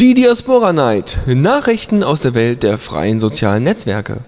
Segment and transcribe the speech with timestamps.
[0.00, 1.18] Die Diaspora Night.
[1.26, 4.18] Nachrichten aus der Welt der freien sozialen Netzwerke.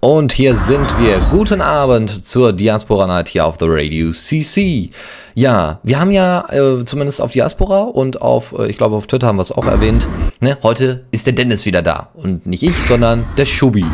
[0.00, 1.20] Und hier sind wir.
[1.30, 4.90] Guten Abend zur Diaspora Night hier auf The Radio CC.
[5.38, 9.26] Ja, wir haben ja äh, zumindest auf Diaspora und auf, äh, ich glaube auf Twitter
[9.26, 10.06] haben wir es auch erwähnt,
[10.40, 12.08] ne, heute ist der Dennis wieder da.
[12.14, 13.84] Und nicht ich, sondern der Schubi.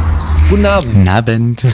[0.48, 0.94] Guten Abend.
[0.94, 1.66] Guten Abend.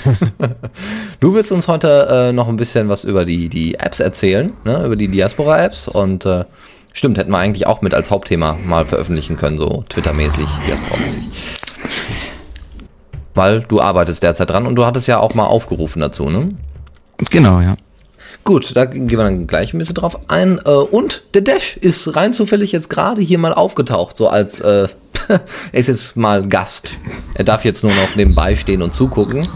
[1.21, 4.87] du willst uns heute äh, noch ein bisschen was über die, die Apps erzählen, ne,
[4.87, 6.47] über die Diaspora-Apps und äh,
[6.95, 11.25] stimmt, hätten wir eigentlich auch mit als Hauptthema mal veröffentlichen können, so Twitter-mäßig, Diaspora-mäßig
[13.35, 16.57] weil du arbeitest derzeit dran und du hattest ja auch mal aufgerufen dazu, ne?
[17.31, 17.77] Genau, ja.
[18.45, 20.59] Gut, da gehen wir dann gleich ein bisschen drauf ein.
[20.65, 24.89] Äh, und der Dash ist rein zufällig jetzt gerade hier mal aufgetaucht, so als äh,
[25.29, 25.41] er
[25.73, 26.93] ist jetzt mal Gast.
[27.35, 29.47] Er darf jetzt nur noch nebenbei stehen und zugucken.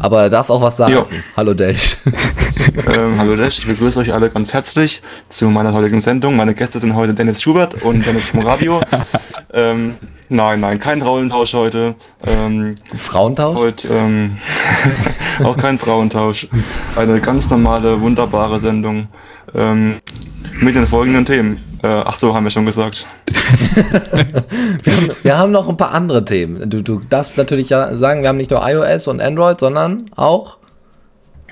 [0.00, 0.92] Aber er darf auch was sagen.
[0.92, 1.06] Jo.
[1.36, 1.96] Hallo Dash.
[2.96, 6.36] ähm, hallo Dash, ich begrüße euch alle ganz herzlich zu meiner heutigen Sendung.
[6.36, 8.80] Meine Gäste sind heute Dennis Schubert und Dennis vom Radio.
[9.52, 9.96] ähm,
[10.30, 11.94] Nein, nein, kein Rollentausch heute.
[12.26, 13.58] Ähm, Frauentausch?
[13.58, 14.36] Heute, ähm,
[15.42, 16.48] auch kein Frauentausch.
[16.96, 19.08] Eine ganz normale, wunderbare Sendung
[19.54, 20.00] ähm,
[20.60, 21.58] mit den folgenden Themen.
[21.82, 23.06] Äh, ach so, haben wir schon gesagt.
[24.82, 26.68] wir, haben, wir, haben, noch ein paar andere Themen.
[26.68, 30.57] Du, du darfst natürlich ja sagen, wir haben nicht nur iOS und Android, sondern auch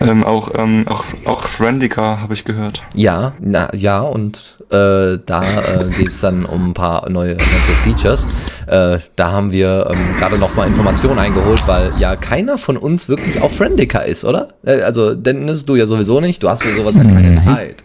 [0.00, 2.82] ähm, auch, ähm, auch, auch Friendica habe ich gehört.
[2.94, 7.72] Ja, na, ja, und äh, da äh, geht es dann um ein paar neue nette
[7.82, 8.26] Features.
[8.66, 13.08] Äh, da haben wir ähm, gerade noch mal Informationen eingeholt, weil ja keiner von uns
[13.08, 14.48] wirklich auf Friendica ist, oder?
[14.64, 17.44] Äh, also Dennis, du ja sowieso nicht, du hast für sowas ja keine mhm.
[17.44, 17.76] Zeit.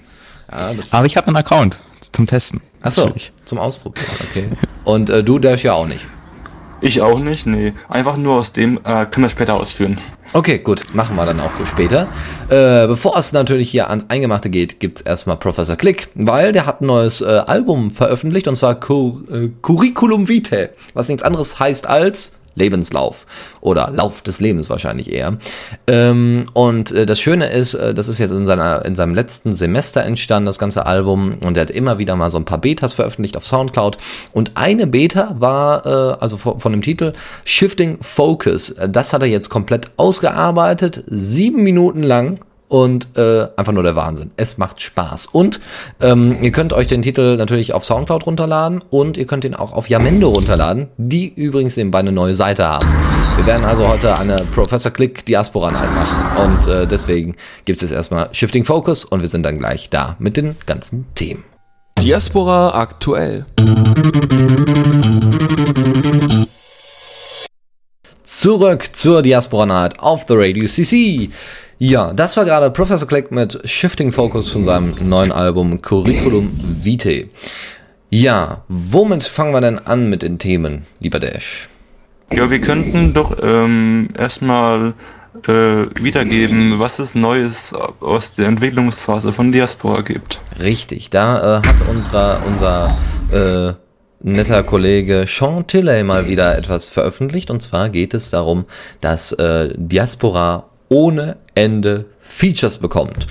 [0.51, 1.79] Ja, Aber ich habe einen Account
[2.11, 2.61] zum Testen.
[2.81, 3.13] Achso,
[3.45, 4.47] zum Ausprobieren, okay.
[4.83, 6.05] Und äh, du darfst ja auch nicht.
[6.81, 7.73] Ich auch nicht, nee.
[7.89, 9.99] Einfach nur aus dem, äh, können wir später ausführen.
[10.33, 12.07] Okay, gut, machen wir dann auch später.
[12.47, 16.81] Äh, bevor es natürlich hier ans Eingemachte geht, gibt's erstmal Professor Click, weil der hat
[16.81, 21.85] ein neues äh, Album veröffentlicht und zwar Cur äh, Curriculum Vitae, was nichts anderes heißt
[21.87, 23.25] als Lebenslauf
[23.59, 25.37] oder Lauf des Lebens wahrscheinlich eher.
[25.87, 29.53] Ähm, und äh, das Schöne ist, äh, das ist jetzt in, seiner, in seinem letzten
[29.53, 32.93] Semester entstanden, das ganze Album, und er hat immer wieder mal so ein paar Betas
[32.93, 33.97] veröffentlicht auf Soundcloud.
[34.31, 37.13] Und eine Beta war, äh, also von, von dem Titel
[37.45, 38.75] Shifting Focus.
[38.89, 42.39] Das hat er jetzt komplett ausgearbeitet, sieben Minuten lang
[42.71, 44.31] und äh, einfach nur der Wahnsinn.
[44.37, 45.25] Es macht Spaß.
[45.25, 45.59] Und
[45.99, 49.73] ähm, ihr könnt euch den Titel natürlich auf Soundcloud runterladen und ihr könnt ihn auch
[49.73, 52.87] auf Yamendo runterladen, die übrigens nebenbei eine neue Seite haben.
[53.35, 57.89] Wir werden also heute eine Professor Click Diaspora Night machen und äh, deswegen gibt es
[57.89, 61.43] jetzt erstmal Shifting Focus und wir sind dann gleich da mit den ganzen Themen.
[61.99, 63.45] Diaspora aktuell.
[68.23, 71.31] Zurück zur Diaspora Night auf The Radio CC.
[71.83, 76.47] Ja, das war gerade Professor Click mit Shifting Focus von seinem neuen Album Curriculum
[76.83, 77.31] Vitae.
[78.11, 81.69] Ja, womit fangen wir denn an mit den Themen, lieber Dash?
[82.31, 84.93] Ja, wir könnten doch ähm, erstmal
[85.47, 90.39] äh, wiedergeben, was es Neues aus der Entwicklungsphase von Diaspora gibt.
[90.59, 92.95] Richtig, da äh, hat unser, unser
[93.31, 93.73] äh,
[94.19, 97.49] netter Kollege Sean Tilley mal wieder etwas veröffentlicht.
[97.49, 98.65] Und zwar geht es darum,
[98.99, 103.25] dass äh, Diaspora ohne Ende Features bekommt.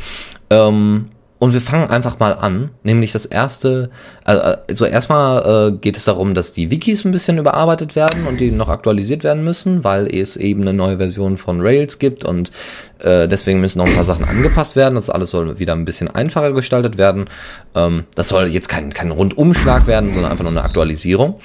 [0.48, 3.88] Ähm, und wir fangen einfach mal an, nämlich das erste,
[4.25, 8.50] also erstmal äh, geht es darum, dass die Wikis ein bisschen überarbeitet werden und die
[8.50, 12.50] noch aktualisiert werden müssen, weil es eben eine neue Version von Rails gibt und
[12.99, 14.97] äh, deswegen müssen noch ein paar Sachen angepasst werden.
[14.97, 17.31] Das alles soll wieder ein bisschen einfacher gestaltet werden.
[17.75, 21.41] Ähm, das soll jetzt kein, kein Rundumschlag werden, sondern einfach nur eine Aktualisierung.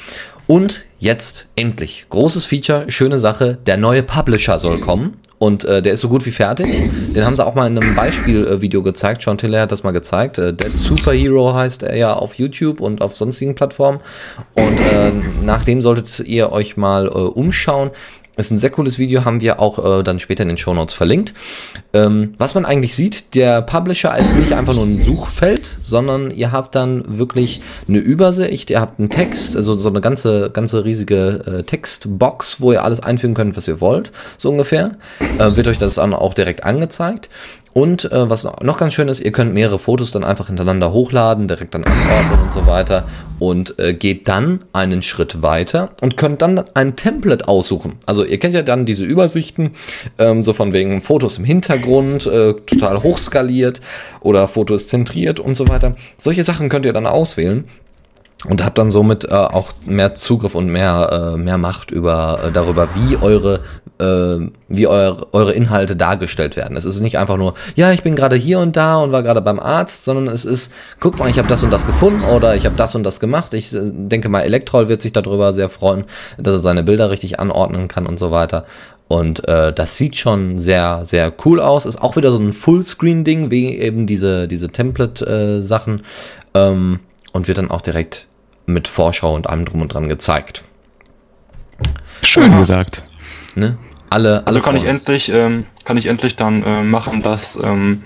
[0.47, 5.17] Und jetzt endlich, großes Feature, schöne Sache, der neue Publisher soll kommen.
[5.37, 6.65] Und äh, der ist so gut wie fertig.
[7.13, 9.21] Den haben sie auch mal in einem Beispielvideo gezeigt.
[9.21, 10.37] Sean Tiller hat das mal gezeigt.
[10.37, 13.99] Äh, Dead Superhero heißt er ja auf YouTube und auf sonstigen Plattformen.
[14.53, 15.11] Und äh,
[15.43, 17.91] nach dem solltet ihr euch mal äh, umschauen.
[18.37, 20.93] Ist ein sehr cooles Video, haben wir auch äh, dann später in den Show Notes
[20.93, 21.33] verlinkt.
[21.93, 26.51] Ähm, was man eigentlich sieht, der Publisher ist nicht einfach nur ein Suchfeld, sondern ihr
[26.51, 31.59] habt dann wirklich eine Übersicht, ihr habt einen Text, also so eine ganze, ganze riesige
[31.59, 34.97] äh, Textbox, wo ihr alles einfügen könnt, was ihr wollt, so ungefähr.
[35.39, 37.29] Äh, wird euch das dann auch direkt angezeigt.
[37.77, 41.49] Und äh, was noch ganz schön ist, ihr könnt mehrere Fotos dann einfach hintereinander hochladen,
[41.49, 43.03] direkt dann anordnen und so weiter
[43.37, 47.97] und äh, geht dann einen Schritt weiter und könnt dann ein Template aussuchen.
[48.05, 49.71] Also ihr kennt ja dann diese Übersichten,
[50.17, 53.81] ähm, so von wegen Fotos im Hintergrund, äh, total hochskaliert
[54.21, 55.97] oder Fotos zentriert und so weiter.
[56.17, 57.65] Solche Sachen könnt ihr dann auswählen
[58.49, 62.51] und habt dann somit äh, auch mehr Zugriff und mehr äh, mehr Macht über äh,
[62.51, 63.61] darüber, wie eure
[63.99, 66.75] äh, wie eure, eure Inhalte dargestellt werden.
[66.75, 69.41] Es ist nicht einfach nur, ja, ich bin gerade hier und da und war gerade
[69.41, 72.65] beim Arzt, sondern es ist, guck mal, ich habe das und das gefunden oder ich
[72.65, 73.53] habe das und das gemacht.
[73.53, 76.03] Ich äh, denke mal, Elektrol wird sich darüber sehr freuen,
[76.37, 78.65] dass er seine Bilder richtig anordnen kann und so weiter.
[79.07, 81.85] Und äh, das sieht schon sehr, sehr cool aus.
[81.85, 86.01] Ist auch wieder so ein Fullscreen-Ding, wie eben diese, diese Template-Sachen.
[86.55, 86.99] Ähm,
[87.35, 88.27] und wird dann auch direkt
[88.65, 90.63] mit Vorschau und allem drum und dran gezeigt.
[92.21, 92.59] Schön Aha.
[92.59, 93.03] gesagt.
[93.55, 93.77] Ne?
[94.09, 98.03] Alle, alle also kann ich endlich, ähm, kann ich endlich dann äh, machen, dass ähm,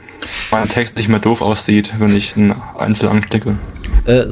[0.51, 3.57] mein Text nicht mehr doof aussieht, wenn ich einen Einzel anklicke.
[4.05, 4.25] Äh,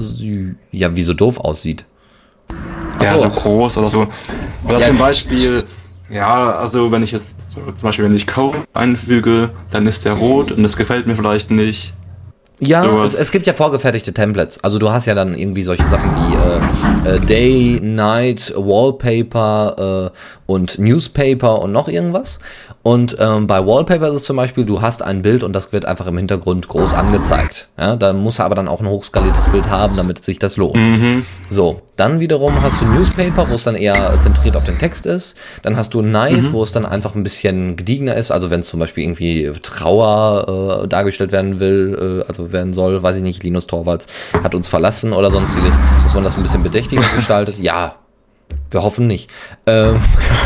[0.71, 1.85] ja, wie so doof aussieht.
[3.01, 3.23] Ja, so.
[3.23, 4.07] so groß oder so.
[4.65, 5.63] Oder ja, zum Beispiel,
[6.09, 10.13] ja, also wenn ich jetzt so, zum Beispiel wenn ich Code einfüge, dann ist der
[10.13, 11.93] rot und das gefällt mir vielleicht nicht.
[12.59, 14.63] Ja, es, es, gibt ja vorgefertigte Templates.
[14.63, 20.51] Also du hast ja dann irgendwie solche Sachen wie äh, äh, Day, Night, Wallpaper äh,
[20.51, 22.39] und Newspaper und noch irgendwas.
[22.87, 25.83] Und ähm, bei Wallpaper ist es zum Beispiel, du hast ein Bild und das wird
[25.83, 27.67] einfach im Hintergrund groß angezeigt.
[27.77, 30.77] Ja, da muss er aber dann auch ein hochskaliertes Bild haben, damit sich das lohnt.
[30.77, 31.25] Mhm.
[31.49, 35.35] So, dann wiederum hast du Newspaper, wo es dann eher zentriert auf den Text ist.
[35.63, 36.53] Dann hast du Night, mhm.
[36.53, 38.31] wo es dann einfach ein bisschen gediegener ist.
[38.31, 43.03] Also wenn es zum Beispiel irgendwie Trauer äh, dargestellt werden will, äh, also werden soll,
[43.03, 44.07] weiß ich nicht, Linus Torvalds
[44.41, 47.59] hat uns verlassen oder sonstiges, dass man das ein bisschen bedächtiger gestaltet.
[47.59, 47.95] Ja,
[48.71, 49.29] wir hoffen nicht.
[49.65, 49.95] Ähm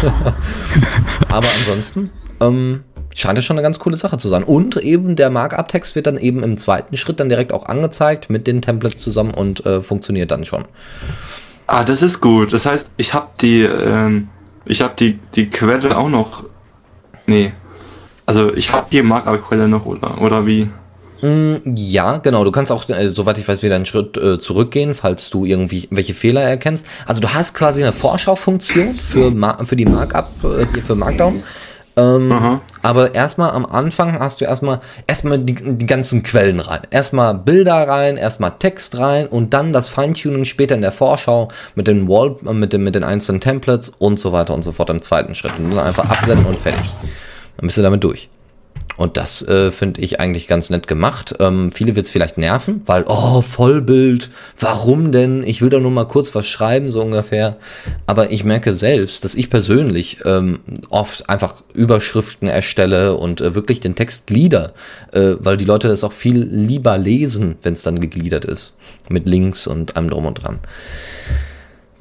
[1.29, 2.09] aber ansonsten
[2.41, 2.83] ähm,
[3.15, 4.43] scheint es schon eine ganz coole Sache zu sein.
[4.43, 8.47] Und eben der Markup-Text wird dann eben im zweiten Schritt dann direkt auch angezeigt mit
[8.47, 10.65] den Templates zusammen und äh, funktioniert dann schon.
[11.67, 12.53] Ah, das ist gut.
[12.53, 14.29] Das heißt, ich habe die, ähm,
[14.65, 16.45] ich habe die, die Quelle auch noch.
[17.25, 17.53] Nee.
[18.25, 20.69] Also ich habe die Markup-Quelle noch, oder, oder wie?
[21.21, 22.43] Mm, ja, genau.
[22.43, 25.87] Du kannst auch, äh, soweit ich weiß, wieder einen Schritt äh, zurückgehen, falls du irgendwie
[25.91, 26.85] welche Fehler erkennst.
[27.05, 29.31] Also du hast quasi eine Vorschaufunktion für,
[29.65, 31.43] für die Markup, äh, für Markdown.
[31.97, 36.81] Ähm, aber erstmal am Anfang hast du erstmal erstmal die, die ganzen Quellen rein.
[36.89, 41.87] Erstmal Bilder rein, erstmal Text rein und dann das Feintuning später in der Vorschau mit
[41.87, 44.89] den Wall, äh, mit, den, mit den einzelnen Templates und so weiter und so fort
[44.89, 45.53] im zweiten Schritt.
[45.57, 46.91] Und dann einfach absenden und fertig.
[47.57, 48.29] Dann bist du damit durch.
[48.97, 51.35] Und das äh, finde ich eigentlich ganz nett gemacht.
[51.39, 54.29] Ähm, viele wird es vielleicht nerven, weil, oh, Vollbild,
[54.59, 55.43] warum denn?
[55.43, 57.57] Ich will da nur mal kurz was schreiben, so ungefähr.
[58.05, 60.59] Aber ich merke selbst, dass ich persönlich ähm,
[60.89, 64.73] oft einfach Überschriften erstelle und äh, wirklich den Text glieder,
[65.13, 68.73] äh, weil die Leute das auch viel lieber lesen, wenn es dann gegliedert ist.
[69.09, 70.59] Mit Links und allem drum und dran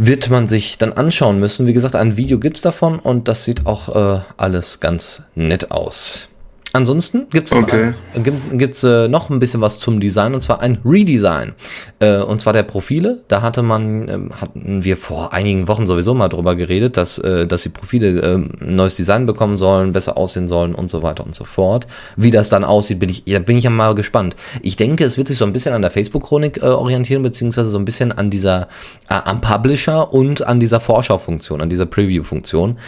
[0.02, 1.66] wird man sich dann anschauen müssen.
[1.66, 6.30] Wie gesagt, ein Video gibt's davon und das sieht auch äh, alles ganz nett aus.
[6.72, 7.94] Ansonsten gibt's okay.
[8.14, 8.20] äh,
[8.56, 11.54] gibt's, äh, noch ein bisschen was zum Design und zwar ein Redesign.
[11.98, 13.22] Äh, und zwar der Profile.
[13.26, 17.46] Da hatte man, äh, hatten wir vor einigen Wochen sowieso mal drüber geredet, dass, äh,
[17.46, 21.24] dass die Profile äh, ein neues Design bekommen sollen, besser aussehen sollen und so weiter
[21.24, 21.88] und so fort.
[22.16, 24.36] Wie das dann aussieht, bin ich, ja, bin ich ja mal gespannt.
[24.62, 27.78] Ich denke, es wird sich so ein bisschen an der Facebook-Chronik äh, orientieren, beziehungsweise so
[27.78, 28.68] ein bisschen an dieser,
[29.08, 32.78] äh, am Publisher und an dieser Vorschaufunktion, an dieser Preview-Funktion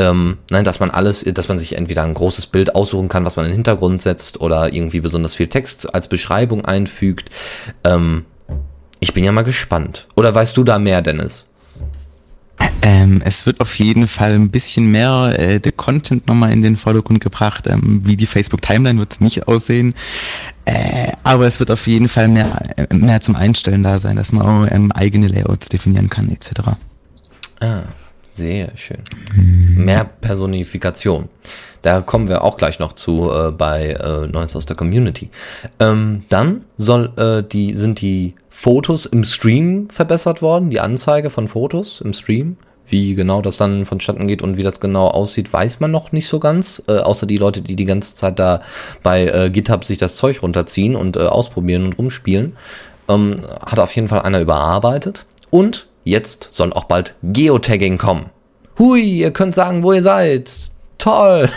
[0.00, 3.36] ähm, nein, dass man alles, dass man sich entweder ein großes Bild aussuchen kann, was
[3.36, 7.28] man in den Hintergrund setzt oder irgendwie besonders viel Text als Beschreibung einfügt.
[7.84, 8.24] Ähm,
[8.98, 10.06] ich bin ja mal gespannt.
[10.16, 11.46] Oder weißt du da mehr, Dennis?
[12.82, 16.76] Ähm, es wird auf jeden Fall ein bisschen mehr äh, der Content nochmal in den
[16.76, 17.66] Vordergrund gebracht.
[17.66, 19.94] Ähm, wie die Facebook Timeline wird es nicht aussehen.
[20.64, 24.32] Äh, aber es wird auf jeden Fall mehr, äh, mehr zum Einstellen da sein, dass
[24.32, 26.50] man auch ähm, eigene Layouts definieren kann, etc.
[27.60, 27.82] Ah,
[28.40, 29.02] sehr schön.
[29.76, 31.28] Mehr Personifikation.
[31.82, 35.30] Da kommen wir auch gleich noch zu äh, bei äh, Neues aus der Community.
[35.78, 41.48] Ähm, dann soll, äh, die, sind die Fotos im Stream verbessert worden, die Anzeige von
[41.48, 42.56] Fotos im Stream.
[42.86, 46.26] Wie genau das dann vonstatten geht und wie das genau aussieht, weiß man noch nicht
[46.26, 46.82] so ganz.
[46.88, 48.62] Äh, außer die Leute, die die ganze Zeit da
[49.02, 52.56] bei äh, GitHub sich das Zeug runterziehen und äh, ausprobieren und rumspielen.
[53.08, 55.26] Ähm, hat auf jeden Fall einer überarbeitet.
[55.50, 58.30] Und Jetzt soll auch bald Geotagging kommen.
[58.78, 60.50] Hui, ihr könnt sagen, wo ihr seid.
[60.98, 61.48] Toll.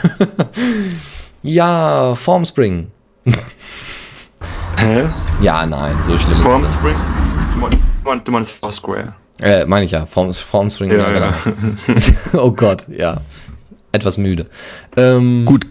[1.43, 2.91] ja, Formspring.
[4.77, 5.05] Hä?
[5.41, 6.95] Ja, nein, so schlimm Formspring?
[8.25, 9.13] Du meinst Foursquare?
[9.41, 10.91] Äh, meine ich ja, Form, Formspring.
[10.91, 11.73] Ja, ja, genau.
[12.33, 13.17] oh Gott, ja.
[13.91, 14.47] Etwas müde.
[14.97, 15.67] Ähm, Gut,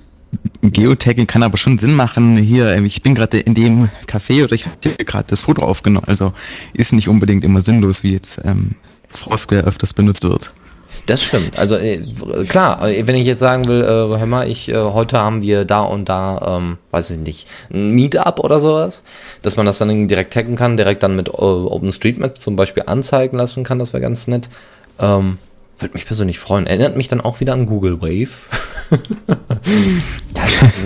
[0.63, 2.37] Geotagging kann aber schon Sinn machen.
[2.37, 6.07] Hier, ich bin gerade in dem Café oder ich habe gerade das Foto aufgenommen.
[6.07, 6.33] Also
[6.73, 8.77] ist nicht unbedingt immer sinnlos, wie jetzt ähm,
[9.11, 10.53] Foursquare öfters benutzt wird.
[11.07, 11.59] Das stimmt.
[11.59, 12.01] Also äh,
[12.49, 15.65] klar, äh, wenn ich jetzt sagen will, äh, hör mal, ich, äh, heute haben wir
[15.65, 19.03] da und da, ähm, weiß ich nicht, ein Meetup oder sowas,
[19.43, 23.37] dass man das dann direkt taggen kann, direkt dann mit äh, OpenStreetMap zum Beispiel anzeigen
[23.37, 24.49] lassen kann, das wäre ganz nett.
[25.01, 25.39] Ähm,
[25.83, 26.67] würde mich persönlich freuen.
[26.67, 28.31] Erinnert mich dann auch wieder an Google Wave.
[30.35, 30.43] da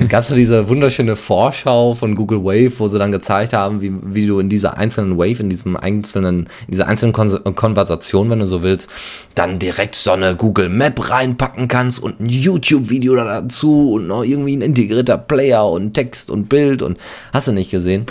[0.09, 3.93] gab es so diese wunderschöne Vorschau von Google Wave, wo sie dann gezeigt haben, wie,
[4.03, 8.39] wie du in dieser einzelnen Wave, in diesem einzelnen, in dieser einzelnen Kon Konversation, wenn
[8.41, 8.91] du so willst,
[9.35, 14.57] dann direkt so eine Google Map reinpacken kannst und ein YouTube-Video dazu und noch irgendwie
[14.57, 16.99] ein integrierter Player und Text und Bild und
[17.33, 18.07] hast du nicht gesehen.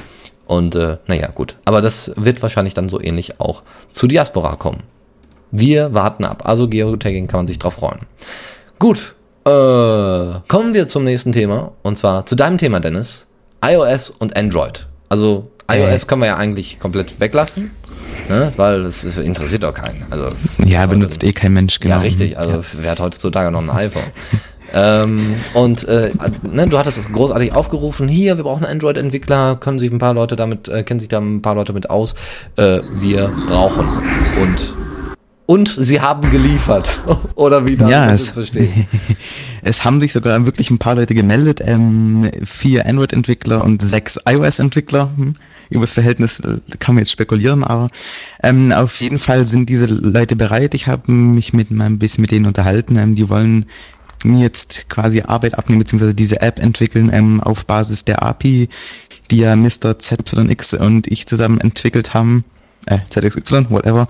[0.45, 1.57] Und äh, naja, gut.
[1.65, 4.83] Aber das wird wahrscheinlich dann so ähnlich auch zu Diaspora kommen.
[5.51, 6.43] Wir warten ab.
[6.45, 7.99] Also Geotagging kann man sich drauf freuen.
[8.79, 9.49] Gut, äh,
[10.47, 11.71] kommen wir zum nächsten Thema.
[11.83, 13.27] Und zwar zu deinem Thema, Dennis.
[13.63, 14.87] iOS und Android.
[15.09, 16.07] Also iOS äh.
[16.07, 17.71] können wir ja eigentlich komplett weglassen.
[18.29, 18.51] Ne?
[18.55, 20.03] Weil das interessiert doch keinen.
[20.09, 20.29] Also,
[20.65, 21.95] ja, benutzt eh kein Mensch, genau.
[21.95, 22.37] Ja, richtig.
[22.37, 22.59] Also ja.
[22.73, 24.03] wer hat heutzutage noch ein iPhone?
[24.73, 26.11] ähm, und äh,
[26.41, 30.67] ne, du hattest großartig aufgerufen, hier, wir brauchen Android-Entwickler, können sich ein paar Leute damit,
[30.67, 32.15] äh, kennen sich da ein paar Leute mit aus.
[32.55, 33.87] Äh, wir brauchen.
[34.41, 34.73] Und
[35.45, 37.01] und sie haben geliefert.
[37.35, 38.87] Oder wie darf ja, es, verstehen?
[39.61, 45.09] es haben sich sogar wirklich ein paar Leute gemeldet, ähm, vier Android-Entwickler und sechs iOS-Entwickler.
[45.15, 45.33] Hm.
[45.69, 47.89] Über das Verhältnis äh, kann man jetzt spekulieren, aber
[48.43, 50.75] ähm, auf jeden Fall sind diese Leute bereit.
[50.75, 52.97] Ich habe mich mit ein bisschen mit denen unterhalten.
[52.97, 53.65] Ähm, die wollen
[54.23, 58.69] mir jetzt quasi Arbeit abnehmen, beziehungsweise diese App entwickeln ähm, auf Basis der API,
[59.31, 59.99] die ja Mr.
[59.99, 62.43] ZYX und ich zusammen entwickelt haben
[62.85, 64.07] äh, ZXY, whatever.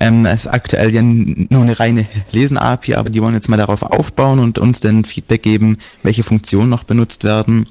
[0.00, 4.38] Ähm, ist aktuell ja nur eine reine Lesen-API, aber die wollen jetzt mal darauf aufbauen
[4.38, 7.66] und uns dann Feedback geben, welche Funktionen noch benutzt werden.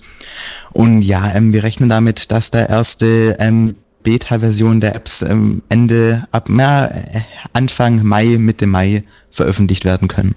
[0.71, 6.27] Und ja, ähm, wir rechnen damit, dass der erste ähm, Beta-Version der Apps ähm, Ende
[6.31, 7.21] ab ja, äh,
[7.53, 10.35] Anfang Mai, Mitte Mai veröffentlicht werden können.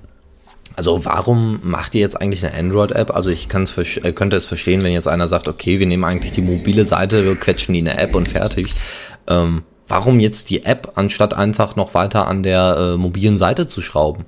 [0.75, 3.11] Also warum macht ihr jetzt eigentlich eine Android-App?
[3.11, 6.33] Also ich kann's, äh, könnte es verstehen, wenn jetzt einer sagt, okay, wir nehmen eigentlich
[6.33, 8.75] die mobile Seite, wir quetschen die in eine App und fertig.
[9.27, 13.81] Ähm, Warum jetzt die App, anstatt einfach noch weiter an der äh, mobilen Seite zu
[13.81, 14.27] schrauben?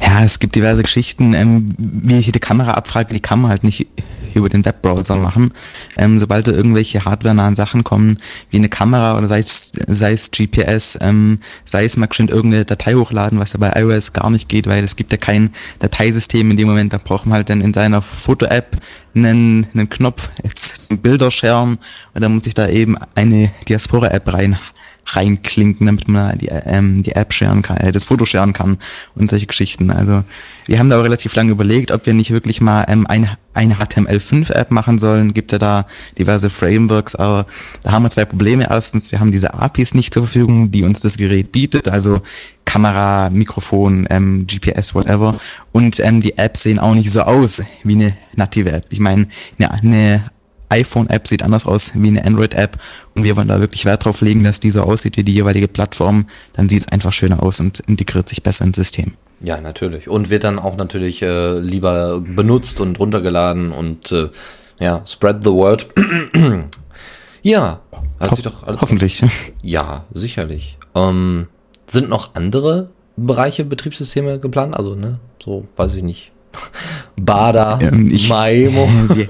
[0.00, 1.34] Ja, es gibt diverse Geschichten.
[1.34, 3.86] Ähm, wie ich die Kamera abfrage, die kann man halt nicht
[4.34, 5.52] über den Webbrowser machen.
[5.96, 8.18] Ähm, sobald da irgendwelche hardwarenahen Sachen kommen,
[8.50, 12.64] wie eine Kamera oder sei es, sei es GPS, ähm, sei es mal schön irgendeine
[12.64, 16.50] Datei hochladen, was ja bei iOS gar nicht geht, weil es gibt ja kein Dateisystem
[16.50, 16.92] in dem Moment.
[16.92, 18.78] Da braucht man halt dann in seiner Foto-App
[19.14, 21.78] einen, einen Knopf, jetzt Bilder sharen
[22.14, 24.56] und dann muss ich da eben eine Diaspora-App rein
[25.06, 28.78] reinklinken, damit man die, ähm, die App scheren kann, äh, das Foto scheren kann
[29.14, 29.90] und solche Geschichten.
[29.90, 30.24] Also
[30.66, 33.74] wir haben da auch relativ lange überlegt, ob wir nicht wirklich mal ähm, ein, eine
[33.74, 35.34] HTML5-App machen sollen.
[35.34, 35.86] Gibt ja da
[36.18, 37.46] diverse Frameworks, aber
[37.82, 38.66] da haben wir zwei Probleme.
[38.70, 42.20] Erstens, wir haben diese APIs nicht zur Verfügung, die uns das Gerät bietet, also
[42.64, 45.38] Kamera, Mikrofon, ähm, GPS, whatever.
[45.72, 48.86] Und ähm, die Apps sehen auch nicht so aus wie eine native App.
[48.90, 49.26] Ich meine,
[49.58, 50.24] eine, eine
[50.72, 52.78] iPhone-App sieht anders aus wie eine Android-App
[53.14, 55.68] und wir wollen da wirklich Wert drauf legen, dass die so aussieht wie die jeweilige
[55.68, 56.26] Plattform.
[56.54, 59.12] Dann sieht es einfach schöner aus und integriert sich besser ins System.
[59.40, 60.08] Ja, natürlich.
[60.08, 64.30] Und wird dann auch natürlich äh, lieber benutzt und runtergeladen und äh,
[64.78, 65.86] ja, spread the word.
[67.42, 67.80] ja,
[68.20, 69.22] hat Ho sich doch alles hoffentlich.
[69.62, 70.78] Ja, sicherlich.
[70.94, 71.48] Ähm,
[71.86, 74.76] sind noch andere Bereiche Betriebssysteme geplant?
[74.76, 76.32] Also, ne, so weiß ich nicht.
[77.20, 78.88] Bada, ähm, ich, Maimo.
[79.14, 79.28] Wir,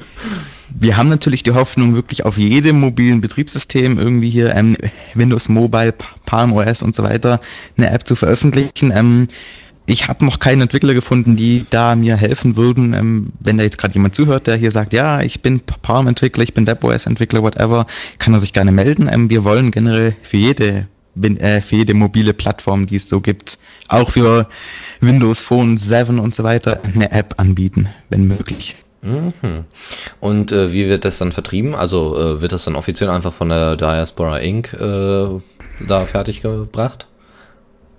[0.78, 4.76] wir haben natürlich die Hoffnung, wirklich auf jedem mobilen Betriebssystem irgendwie hier ähm,
[5.14, 5.94] Windows Mobile,
[6.26, 7.40] Palm OS und so weiter
[7.76, 8.92] eine App zu veröffentlichen.
[8.94, 9.28] Ähm,
[9.86, 12.94] ich habe noch keinen Entwickler gefunden, die da mir helfen würden.
[12.94, 16.54] Ähm, wenn da jetzt gerade jemand zuhört, der hier sagt, ja, ich bin Palm-Entwickler, ich
[16.54, 17.84] bin WebOS-Entwickler, whatever,
[18.18, 19.08] kann er sich gerne melden.
[19.12, 20.86] Ähm, wir wollen generell für jede
[21.20, 24.48] äh, für jede mobile Plattform, die es so gibt, auch für
[25.00, 28.76] Windows Phone 7 und so weiter, eine App anbieten, wenn möglich.
[29.02, 29.64] Mhm.
[30.20, 31.74] Und äh, wie wird das dann vertrieben?
[31.74, 34.72] Also äh, wird das dann offiziell einfach von der Diaspora Inc.
[34.72, 35.40] Äh,
[35.86, 37.06] da fertiggebracht?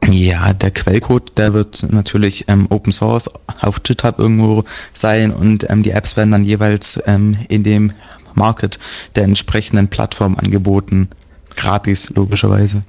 [0.10, 3.30] Ja, der Quellcode, der wird natürlich ähm, Open Source
[3.62, 7.94] auf GitHub irgendwo sein und ähm, die Apps werden dann jeweils ähm, in dem
[8.34, 8.80] Market
[9.16, 11.10] der entsprechenden Plattform angeboten.
[11.56, 12.84] Gratis, logischerweise.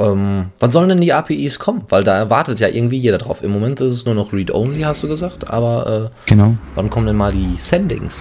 [0.00, 1.84] Ähm, wann sollen denn die APIs kommen?
[1.88, 3.42] Weil da erwartet ja irgendwie jeder drauf.
[3.42, 6.56] Im Moment ist es nur noch Read-Only, hast du gesagt, aber äh, genau.
[6.74, 8.16] wann kommen denn mal die Sendings?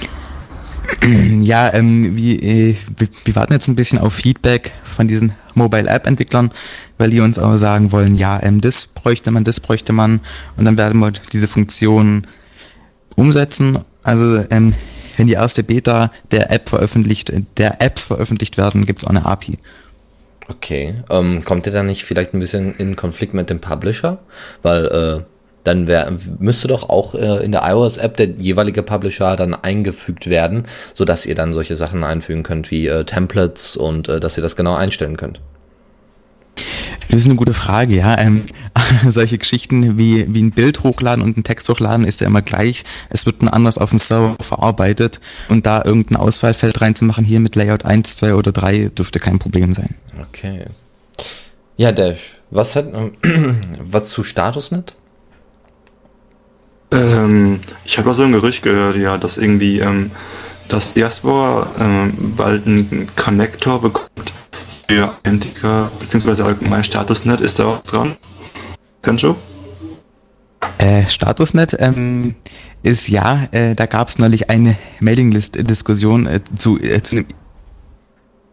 [1.41, 2.75] Ja, ähm, wir, äh,
[3.23, 6.51] wir warten jetzt ein bisschen auf Feedback von diesen Mobile-App-Entwicklern,
[6.97, 10.19] weil die uns auch sagen wollen, ja, ähm, das bräuchte man, das bräuchte man
[10.57, 12.25] und dann werden wir diese Funktion
[13.15, 14.73] umsetzen Also ähm,
[15.17, 19.25] wenn die erste Beta der App veröffentlicht, der Apps veröffentlicht werden, gibt es auch eine
[19.25, 19.57] API.
[20.49, 20.95] Okay.
[21.09, 24.17] Ähm, kommt ihr da nicht vielleicht ein bisschen in Konflikt mit dem Publisher?
[24.63, 25.23] Weil äh,
[25.63, 30.63] dann wär, müsste doch auch äh, in der iOS-App der jeweilige Publisher dann eingefügt werden,
[30.95, 34.55] sodass ihr dann solche Sachen einfügen könnt wie äh, Templates und äh, dass ihr das
[34.55, 35.39] genau einstellen könnt.
[37.09, 38.17] Das ist eine gute Frage, ja.
[38.19, 38.43] Ähm,
[39.07, 42.83] solche Geschichten wie, wie ein Bild hochladen und ein Text hochladen ist ja immer gleich.
[43.09, 47.55] Es wird nur anders auf dem Server verarbeitet und da irgendein Auswahlfeld reinzumachen, hier mit
[47.55, 49.95] Layout 1, 2 oder 3, dürfte kein Problem sein.
[50.21, 50.65] Okay.
[51.77, 52.87] Ja, Dash, was hat,
[53.79, 54.95] was zu StatusNet?
[56.91, 60.11] Ähm, ich habe so ein Gerücht gehört, ja, dass irgendwie, ähm,
[60.67, 64.33] dass Diaspora ähm, bald einen Connector bekommt
[64.87, 67.41] für Antica, beziehungsweise allgemein StatusNet.
[67.41, 68.17] Ist da auch dran?
[69.03, 69.35] Kencho?
[70.79, 72.35] Äh, StatusNet ähm,
[72.81, 77.25] ist ja, äh, da gab es neulich eine Mailinglist-Diskussion äh, zu, äh, zu einem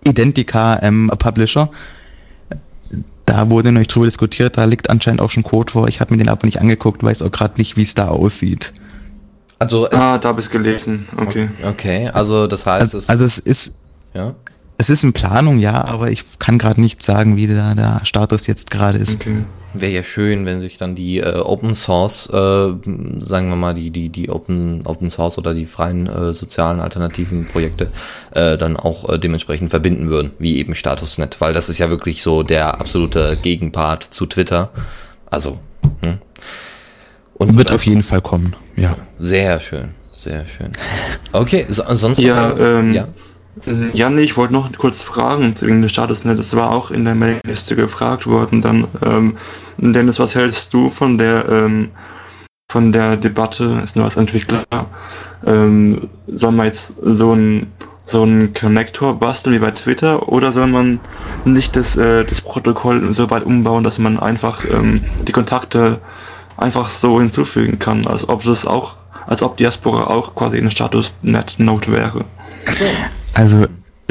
[0.06, 1.68] Identica-Publisher.
[1.70, 5.88] Ähm, da wurde neulich drüber diskutiert, da liegt anscheinend auch schon Code vor.
[5.88, 8.72] Ich habe mir den aber nicht angeguckt, weiß auch gerade nicht, wie es da aussieht.
[9.58, 11.08] Also ah, da habe ich gelesen.
[11.16, 11.50] Okay.
[11.62, 13.74] Okay, also das heißt, also, es, also es ist
[14.14, 14.34] ja.
[14.78, 18.46] Es ist in Planung, ja, aber ich kann gerade nicht sagen, wie da der Status
[18.46, 19.22] jetzt gerade ist.
[19.22, 19.44] Okay.
[19.72, 22.72] Wäre ja schön, wenn sich dann die äh, Open Source, äh,
[23.18, 27.46] sagen wir mal, die, die, die Open, Open Source oder die freien äh, sozialen alternativen
[27.46, 27.90] Projekte
[28.32, 32.22] äh, dann auch äh, dementsprechend verbinden würden, wie eben StatusNet, weil das ist ja wirklich
[32.22, 34.70] so der absolute Gegenpart zu Twitter.
[35.30, 35.58] Also,
[36.02, 36.18] hm.
[37.34, 38.96] Und wird auf jeden Fall kommen, ja.
[39.18, 40.72] Sehr schön, sehr schön.
[41.32, 43.08] Okay, so, sonst ja, ähm, ja.
[43.94, 46.24] Ja, nee, ich wollte noch kurz fragen wegen des Status.
[46.24, 46.34] Ne?
[46.34, 48.60] Das war auch in der Mailingliste gefragt worden.
[48.60, 49.36] Dann, ähm,
[49.78, 51.90] Dennis, was hältst du von der ähm,
[52.70, 53.80] von der Debatte?
[53.82, 54.64] Ist nur als Entwickler.
[55.46, 57.68] Ähm, soll man jetzt so ein
[58.04, 61.00] so ein Connector basteln wie bei Twitter oder soll man
[61.44, 65.98] nicht das, äh, das Protokoll so weit umbauen, dass man einfach ähm, die Kontakte
[66.56, 68.94] einfach so hinzufügen kann, als ob das auch,
[69.26, 72.24] als ob Diaspora auch quasi eine Status-Net-Note wäre?
[73.36, 73.42] So.
[73.42, 73.66] Also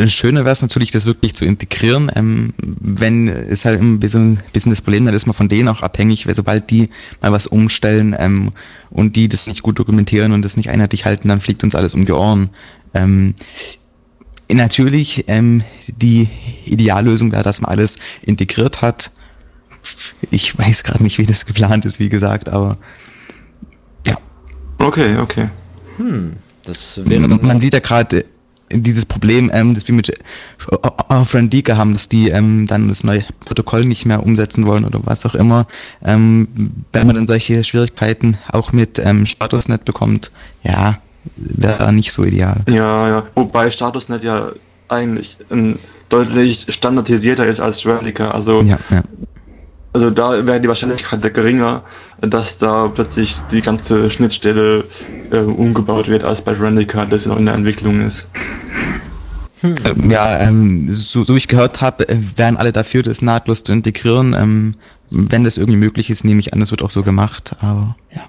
[0.07, 2.11] Schöner wäre es natürlich, das wirklich zu integrieren.
[2.15, 5.81] Ähm, wenn ist halt ein bisschen, bisschen das Problem, dann ist man von denen auch
[5.81, 6.89] abhängig, weil sobald die
[7.21, 8.51] mal was umstellen ähm,
[8.89, 11.93] und die das nicht gut dokumentieren und das nicht einheitlich halten, dann fliegt uns alles
[11.93, 12.49] um die Ohren.
[12.93, 13.35] Ähm,
[14.51, 16.27] natürlich, ähm, die
[16.65, 19.11] Ideallösung wäre, dass man alles integriert hat.
[20.29, 22.77] Ich weiß gerade nicht, wie das geplant ist, wie gesagt, aber
[24.05, 24.17] ja.
[24.77, 25.49] Okay, okay.
[25.97, 26.33] Hm,
[26.63, 28.25] das wäre man sieht ja gerade
[28.81, 33.21] dieses Problem, ähm, das wir mit äh, Friendika haben, dass die ähm, dann das neue
[33.45, 35.67] Protokoll nicht mehr umsetzen wollen oder was auch immer.
[36.03, 36.47] Ähm,
[36.93, 40.31] wenn man dann solche Schwierigkeiten auch mit ähm, StatusNet bekommt,
[40.63, 40.99] ja,
[41.35, 42.61] wäre nicht so ideal.
[42.67, 43.23] Ja, ja.
[43.35, 44.51] Wobei StatusNet ja
[44.87, 48.31] eigentlich ähm, deutlich standardisierter ist als Friendika.
[48.31, 49.03] Also ja, ja.
[49.93, 51.83] Also da wäre die Wahrscheinlichkeit geringer,
[52.21, 54.85] dass da plötzlich die ganze Schnittstelle
[55.31, 58.29] äh, umgebaut wird, als bei Rendica, das noch in der Entwicklung ist.
[59.61, 59.75] Hm.
[60.09, 64.35] Ja, ähm, so, so ich gehört habe, äh, wären alle dafür, das nahtlos zu integrieren.
[64.37, 64.75] Ähm,
[65.09, 68.23] wenn das irgendwie möglich ist, nehme ich an, das wird auch so gemacht, aber ja.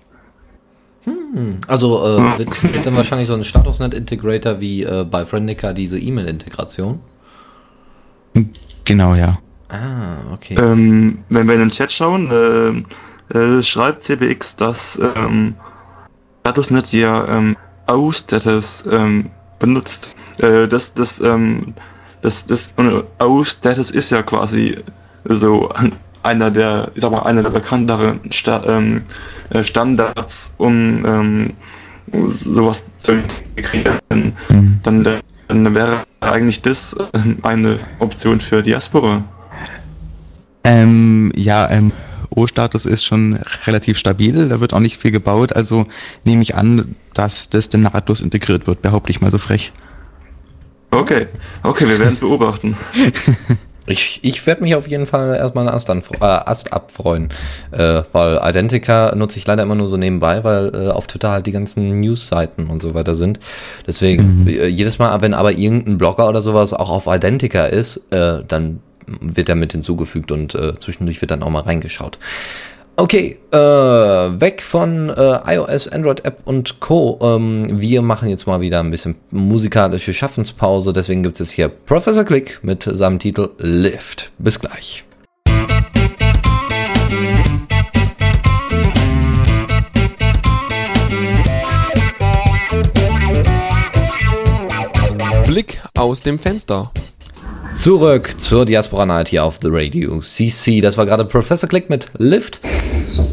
[1.04, 1.58] Hm.
[1.66, 7.00] Also äh, wird, wird, dann wahrscheinlich so ein Statusnet-Integrator wie äh, bei Friendica diese E-Mail-Integration?
[8.84, 9.38] Genau, ja.
[9.68, 10.56] Ah, okay.
[10.58, 12.82] Ähm, wenn wir in den Chat schauen, äh,
[13.34, 15.54] äh, schreibt CBX, dass ähm,
[16.40, 20.14] Statusnet ja ähm, AU-Status ähm, benutzt.
[20.38, 21.74] Äh, das, das, ähm,
[22.22, 22.72] das, das
[23.18, 24.78] AU-Status ist ja quasi
[25.24, 25.70] so
[26.22, 29.02] einer der, ich sag mal, einer der bekannteren Sta ähm,
[29.50, 31.52] äh, Standards, um ähm,
[32.28, 33.98] sowas zu integrieren.
[34.10, 34.80] Mhm.
[34.82, 39.24] Dann, dann wäre eigentlich das ähm, eine Option für Diaspora.
[40.64, 41.92] Ähm, ja, ähm,
[42.30, 45.86] O-Status ist schon relativ stabil, da wird auch nicht viel gebaut, also
[46.24, 49.72] nehme ich an, dass das denn nahtlos integriert wird, behaupte ich mal so frech.
[50.90, 51.26] Okay,
[51.62, 52.76] okay, wir werden es beobachten.
[53.86, 57.28] Ich, ich werde mich auf jeden Fall erstmal einen Ast, äh, Ast abfreuen,
[57.70, 61.46] äh, weil Identica nutze ich leider immer nur so nebenbei, weil äh, auf Twitter halt
[61.46, 63.38] die ganzen News-Seiten und so weiter sind.
[63.86, 64.48] Deswegen, mhm.
[64.48, 68.80] äh, jedes Mal, wenn aber irgendein Blogger oder sowas auch auf Identica ist, äh, dann
[69.06, 72.18] wird er mit hinzugefügt und äh, zwischendurch wird dann auch mal reingeschaut.
[72.98, 77.18] Okay, äh, weg von äh, iOS, Android App und Co.
[77.20, 80.94] Ähm, wir machen jetzt mal wieder ein bisschen musikalische Schaffenspause.
[80.94, 84.32] Deswegen gibt es jetzt hier Professor Click mit seinem Titel Lift.
[84.38, 85.04] Bis gleich.
[95.44, 96.92] Blick aus dem Fenster.
[97.76, 100.80] Zurück zur Diaspora Night hier auf The Radio CC.
[100.80, 102.60] Das war gerade Professor Click mit Lift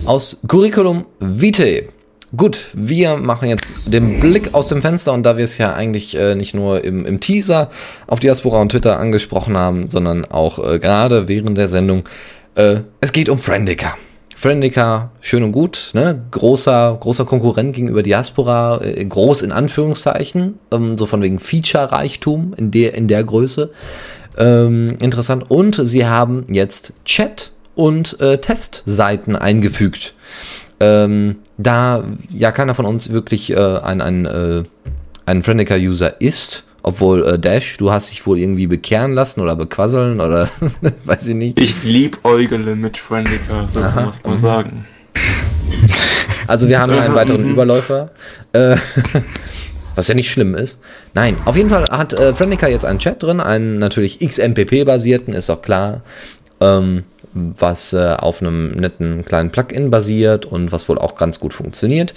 [0.05, 1.87] aus Curriculum Vitae.
[2.35, 6.15] Gut, wir machen jetzt den Blick aus dem Fenster und da wir es ja eigentlich
[6.15, 7.71] äh, nicht nur im, im Teaser
[8.05, 12.03] auf Diaspora und Twitter angesprochen haben, sondern auch äh, gerade während der Sendung,
[12.55, 13.95] äh, es geht um Friendica.
[14.35, 16.25] Friendica, schön und gut, ne?
[16.31, 22.69] Großer, großer Konkurrent gegenüber Diaspora, äh, groß in Anführungszeichen, ähm, so von wegen Feature-Reichtum in
[22.69, 23.71] der, in der Größe.
[24.37, 25.45] Ähm, interessant.
[25.49, 30.13] Und sie haben jetzt Chat und äh, Testseiten eingefügt.
[30.79, 34.63] Ähm, da ja keiner von uns wirklich äh, ein, ein, äh,
[35.25, 40.19] ein Friendica-User ist, obwohl äh, Dash, du hast dich wohl irgendwie bekehren lassen oder bequasseln
[40.19, 40.49] oder
[41.05, 41.59] weiß ich nicht.
[41.59, 44.05] Ich liebäugele mit Friendica, so Aha.
[44.05, 44.85] muss man sagen.
[46.47, 47.49] Also wir haben einen weiteren mhm.
[47.51, 48.11] Überläufer.
[48.51, 48.75] Äh,
[49.95, 50.79] was ja nicht schlimm ist.
[51.13, 55.49] Nein, auf jeden Fall hat äh, Friendica jetzt einen Chat drin, einen natürlich XMPP-basierten, ist
[55.49, 56.01] doch klar.
[56.59, 57.03] Ähm,
[57.33, 62.13] was äh, auf einem netten kleinen Plugin basiert und was wohl auch ganz gut funktioniert.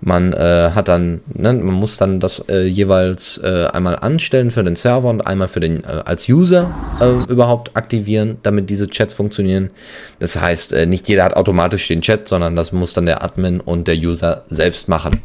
[0.00, 4.62] Man äh, hat dann, ne, man muss dann das äh, jeweils äh, einmal anstellen für
[4.62, 9.14] den Server und einmal für den äh, als User äh, überhaupt aktivieren, damit diese Chats
[9.14, 9.70] funktionieren.
[10.18, 13.88] Das heißt, nicht jeder hat automatisch den Chat, sondern das muss dann der Admin und
[13.88, 15.22] der User selbst machen,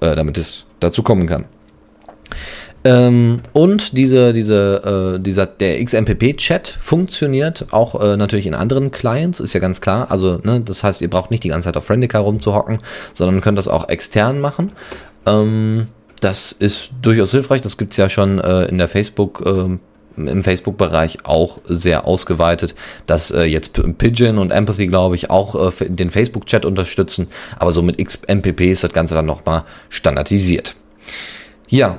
[0.00, 1.46] damit es dazu kommen kann.
[2.82, 9.38] Ähm, und diese, diese, äh, dieser, der XMPP-Chat funktioniert auch äh, natürlich in anderen Clients,
[9.38, 10.10] ist ja ganz klar.
[10.10, 12.78] Also, ne, das heißt, ihr braucht nicht die ganze Zeit auf Friendica rumzuhocken,
[13.12, 14.72] sondern könnt das auch extern machen.
[15.26, 15.88] Ähm,
[16.20, 17.60] das ist durchaus hilfreich.
[17.60, 19.80] Das gibt's ja schon äh, in der Facebook, ähm,
[20.28, 22.74] im Facebook-Bereich auch sehr ausgeweitet,
[23.06, 27.28] dass äh, jetzt Pigeon und Empathy, glaube ich, auch äh, den Facebook-Chat unterstützen.
[27.58, 30.74] Aber so mit XMPP ist das Ganze dann nochmal standardisiert.
[31.68, 31.98] Ja,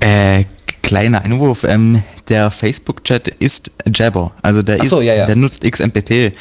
[0.00, 0.44] Äh,
[0.82, 4.32] kleiner Einwurf, ähm, der Facebook-Chat ist Jabber.
[4.42, 5.26] Also der so, ist, ja, ja.
[5.26, 6.32] der nutzt XMPP,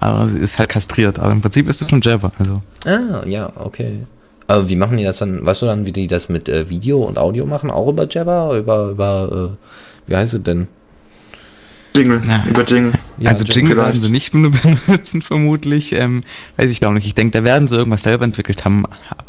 [0.00, 1.18] aber ist halt kastriert.
[1.18, 2.32] Aber im Prinzip ist es ein Jabber.
[2.38, 4.00] Also Ah, ja, okay.
[4.46, 5.46] Aber wie machen die das dann?
[5.46, 7.70] Weißt du dann, wie die das mit äh, Video und Audio machen?
[7.70, 8.56] Auch über Jabber?
[8.56, 10.66] Über, über, äh, wie heißt es denn?
[11.96, 12.44] Jingle, Ja.
[12.48, 12.92] über Jingle.
[13.18, 13.88] Ja, also Jingle vielleicht.
[13.88, 14.32] werden sie nicht
[14.86, 15.92] benutzen, vermutlich.
[15.92, 16.22] Ähm,
[16.56, 17.06] weiß ich gar nicht.
[17.06, 18.84] Ich denke, da werden sie irgendwas selber entwickelt haben.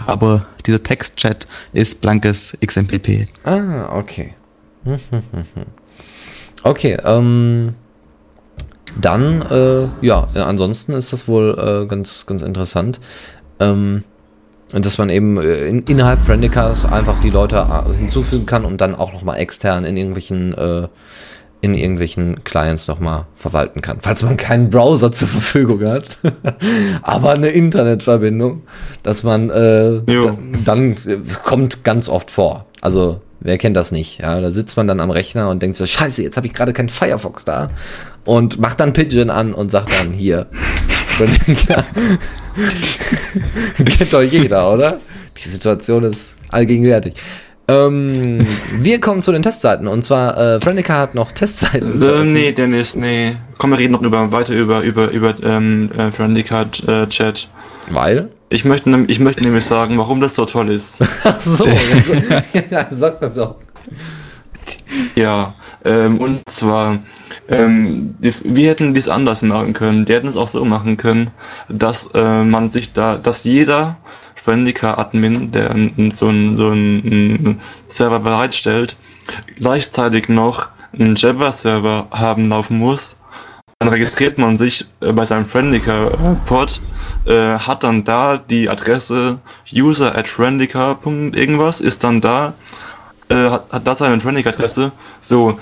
[0.05, 3.27] Aber dieser Text-Chat ist blankes XMPP.
[3.43, 4.33] Ah, okay.
[6.63, 7.73] Okay, ähm,
[8.99, 12.99] dann, äh, ja, äh, ansonsten ist das wohl äh, ganz, ganz interessant.
[13.59, 14.03] Ähm,
[14.73, 18.79] und dass man eben äh, in, innerhalb Friendicas einfach die Leute äh, hinzufügen kann und
[18.79, 20.87] dann auch nochmal extern in irgendwelchen, äh,
[21.61, 23.97] in irgendwelchen Clients nochmal verwalten kann.
[24.01, 26.17] Falls man keinen Browser zur Verfügung hat,
[27.03, 28.63] aber eine Internetverbindung,
[29.03, 32.65] dass man äh, dann, dann äh, kommt ganz oft vor.
[32.81, 34.19] Also wer kennt das nicht?
[34.21, 36.73] Ja, da sitzt man dann am Rechner und denkt so, Scheiße, jetzt habe ich gerade
[36.73, 37.69] keinen Firefox da
[38.25, 40.47] und macht dann Pigeon an und sagt dann hier.
[43.77, 44.99] Kennt doch jeder, oder?
[45.37, 47.13] Die Situation ist allgegenwärtig.
[47.71, 48.45] Ähm,
[48.79, 52.01] wir kommen zu den Testseiten und zwar äh, Friendica hat noch Testseiten.
[52.01, 52.45] Äh, veröffentlicht.
[52.45, 53.37] nee, Dennis, nee.
[53.57, 57.49] Komm, wir reden noch über, weiter über, über, über ähm, äh, Friendica äh, Chat.
[57.89, 58.29] Weil?
[58.49, 60.97] Ich möchte, ich möchte nämlich sagen, warum das so toll ist.
[61.23, 61.65] Ach so.
[62.69, 63.55] ja, sag's das doch.
[65.15, 65.55] Ja,
[65.85, 66.99] ähm, und zwar,
[67.47, 70.05] ähm, wir hätten dies anders machen können.
[70.05, 71.31] Die hätten es auch so machen können,
[71.69, 73.97] dass äh, man sich da, dass jeder
[74.43, 75.75] Friendica-Admin, der
[76.13, 76.73] so einen so
[77.87, 78.95] Server bereitstellt,
[79.55, 83.17] gleichzeitig noch einen Jabber-Server haben laufen muss.
[83.79, 86.81] Dann registriert man sich äh, bei seinem Friendica-Pod,
[87.25, 89.39] äh, hat dann da die Adresse
[89.73, 92.53] user at irgendwas, ist dann da
[93.29, 94.91] äh, hat, hat da seine Training-Adresse.
[95.19, 95.59] So,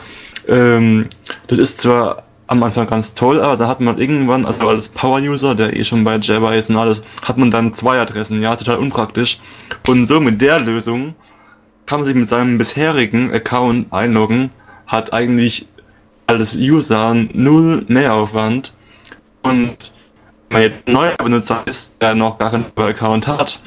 [0.48, 1.08] ähm,
[1.48, 5.54] das ist zwar am Anfang ganz toll, aber da hat man irgendwann, also als Power-User,
[5.54, 8.78] der eh schon bei Java ist und alles, hat man dann zwei Adressen, ja, total
[8.78, 9.40] unpraktisch.
[9.88, 11.14] Und so mit der Lösung
[11.86, 14.50] kann man sich mit seinem bisherigen Account einloggen,
[14.88, 15.68] hat eigentlich
[16.26, 18.74] als User null Mehraufwand
[19.44, 19.78] und
[20.50, 23.60] wenn man jetzt neuer Benutzer ist, der noch gar keinen Account hat,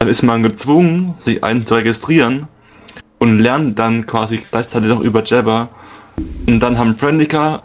[0.00, 2.48] dann ist man gezwungen, sich einzuregistrieren
[3.20, 5.68] und lernt dann quasi gleichzeitig noch über Jabber.
[6.48, 7.62] Und dann haben Friendica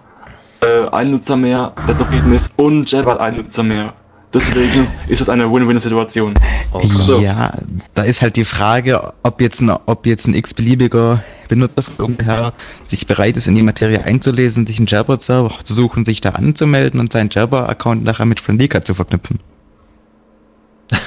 [0.61, 3.93] äh, einen Nutzer mehr, der zufrieden ist, und Jabber hat einen Nutzer mehr.
[4.31, 6.35] Deswegen ist es eine Win-Win-Situation.
[6.71, 6.91] Oh Gott.
[6.91, 7.19] So.
[7.19, 7.51] Ja,
[7.95, 12.53] da ist halt die Frage, ob jetzt ein, ob jetzt ein x-beliebiger Benutzer von irgendwoher
[12.83, 16.99] sich bereit ist, in die Materie einzulesen, sich einen Jabber-Server zu suchen, sich da anzumelden
[16.99, 19.39] und seinen Jabber-Account nachher mit Friendica zu verknüpfen.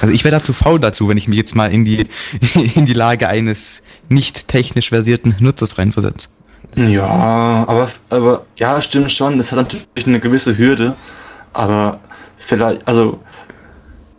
[0.01, 2.07] Also ich wäre da zu faul dazu, wenn ich mich jetzt mal in die,
[2.75, 6.29] in die Lage eines nicht technisch versierten Nutzers reinversetze.
[6.75, 9.39] Ja, aber, aber ja, stimmt schon.
[9.39, 10.95] Das hat natürlich eine gewisse Hürde.
[11.53, 12.01] Aber
[12.39, 13.21] vielleicht, also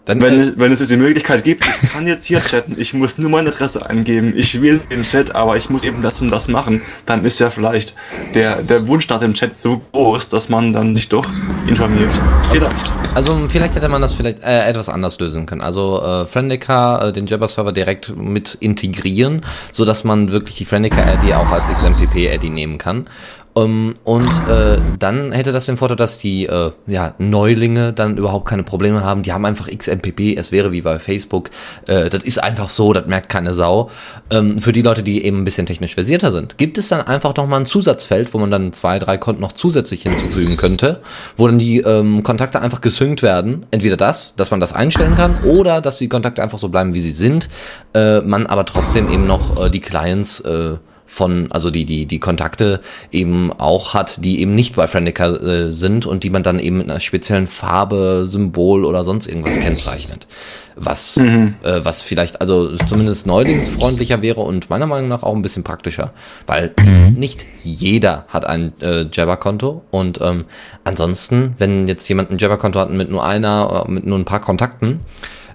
[0.06, 2.76] Dann, wenn, äh, es, wenn es jetzt die Möglichkeit gibt, ich kann jetzt hier chatten,
[2.78, 6.22] ich muss nur meine Adresse eingeben, ich will den Chat, aber ich muss eben das
[6.22, 7.96] und das machen, dann ist ja vielleicht
[8.36, 11.26] der, der Wunsch nach dem Chat so groß, dass man dann sich doch
[11.68, 12.12] informiert.
[12.52, 12.68] Also,
[13.16, 15.62] also vielleicht hätte man das vielleicht äh, etwas anders lösen können.
[15.62, 19.40] Also äh, Friendica, äh, den Jabber-Server direkt mit integrieren,
[19.72, 23.08] so dass man wirklich die Friendica-ID auch als XMPP-ID nehmen kann.
[23.56, 28.48] Um, und äh, dann hätte das den Vorteil, dass die äh, ja, Neulinge dann überhaupt
[28.48, 29.22] keine Probleme haben.
[29.22, 31.52] Die haben einfach XMPP, es wäre wie bei Facebook.
[31.86, 33.92] Äh, das ist einfach so, das merkt keine Sau.
[34.32, 37.36] Ähm, für die Leute, die eben ein bisschen technisch versierter sind, gibt es dann einfach
[37.36, 41.02] noch mal ein Zusatzfeld, wo man dann zwei, drei Konten noch zusätzlich hinzufügen könnte,
[41.38, 43.68] wo dann die ähm, Kontakte einfach gesynkt werden.
[43.70, 47.02] Entweder das, dass man das einstellen kann, oder dass die Kontakte einfach so bleiben, wie
[47.02, 47.50] sie sind,
[47.94, 50.78] äh, man aber trotzdem eben noch äh, die Clients äh,
[51.14, 55.72] von, also die, die, die Kontakte eben auch hat, die eben nicht bei Friendica äh,
[55.72, 60.28] sind und die man dann eben mit einer speziellen Farbe, Symbol oder sonst irgendwas kennzeichnet.
[60.76, 65.64] Was, äh, was vielleicht also zumindest neulingsfreundlicher wäre und meiner Meinung nach auch ein bisschen
[65.64, 66.14] praktischer.
[66.48, 66.72] Weil
[67.16, 70.46] nicht jeder hat ein äh, Jabber-Konto und ähm,
[70.84, 74.42] ansonsten, wenn jetzt jemand ein Jabber-Konto hat mit nur einer, äh, mit nur ein paar
[74.42, 75.02] Kontakten,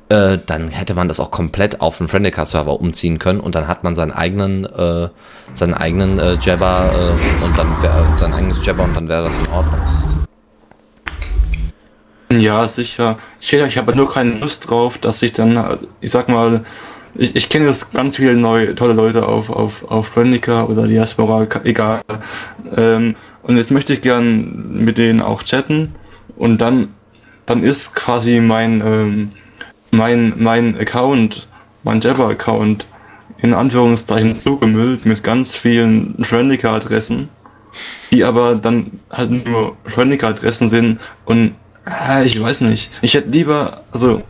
[0.09, 3.85] äh, dann hätte man das auch komplett auf einen Friendica-Server umziehen können und dann hat
[3.85, 5.09] man seinen eigenen, äh,
[5.55, 9.35] seinen eigenen äh, Jabber äh, und dann wäre sein eigenes Jabber und dann wäre das
[9.35, 9.81] in Ordnung.
[12.33, 13.19] Ja, sicher.
[13.41, 16.65] Ich, ich habe nur keine Lust drauf, dass ich dann, äh, ich sag mal,
[17.15, 21.47] ich, ich kenne jetzt ganz viele neue, tolle Leute auf, auf, auf Friendica oder Diaspora,
[21.65, 22.03] egal.
[22.77, 25.95] Ähm, und jetzt möchte ich gern mit denen auch chatten
[26.37, 26.95] und dann,
[27.47, 29.31] dann ist quasi mein, ähm,
[29.91, 31.49] mein, mein Account,
[31.83, 32.87] mein Jabber-Account
[33.41, 37.29] in Anführungszeichen zugemüllt mit ganz vielen Friendica-Adressen,
[38.11, 41.55] die aber dann halt nur Friendica-Adressen sind und
[41.87, 42.91] äh, ich weiß nicht.
[43.03, 44.23] Ich hätte lieber, also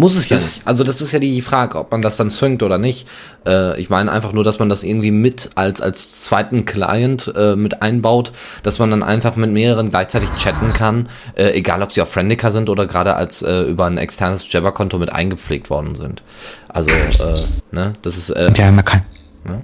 [0.00, 0.62] Muss es ja nicht.
[0.64, 3.06] Also das ist ja die Frage, ob man das dann synkt oder nicht.
[3.46, 7.54] Äh, ich meine einfach nur, dass man das irgendwie mit als, als zweiten Client äh,
[7.54, 8.32] mit einbaut,
[8.62, 12.50] dass man dann einfach mit mehreren gleichzeitig chatten kann, äh, egal ob sie auf Friendica
[12.50, 16.22] sind oder gerade als äh, über ein externes Jabber-Konto mit eingepflegt worden sind.
[16.68, 17.36] Also, äh,
[17.70, 19.02] ne, das ist, äh, Ja, man kann.
[19.46, 19.60] Ja.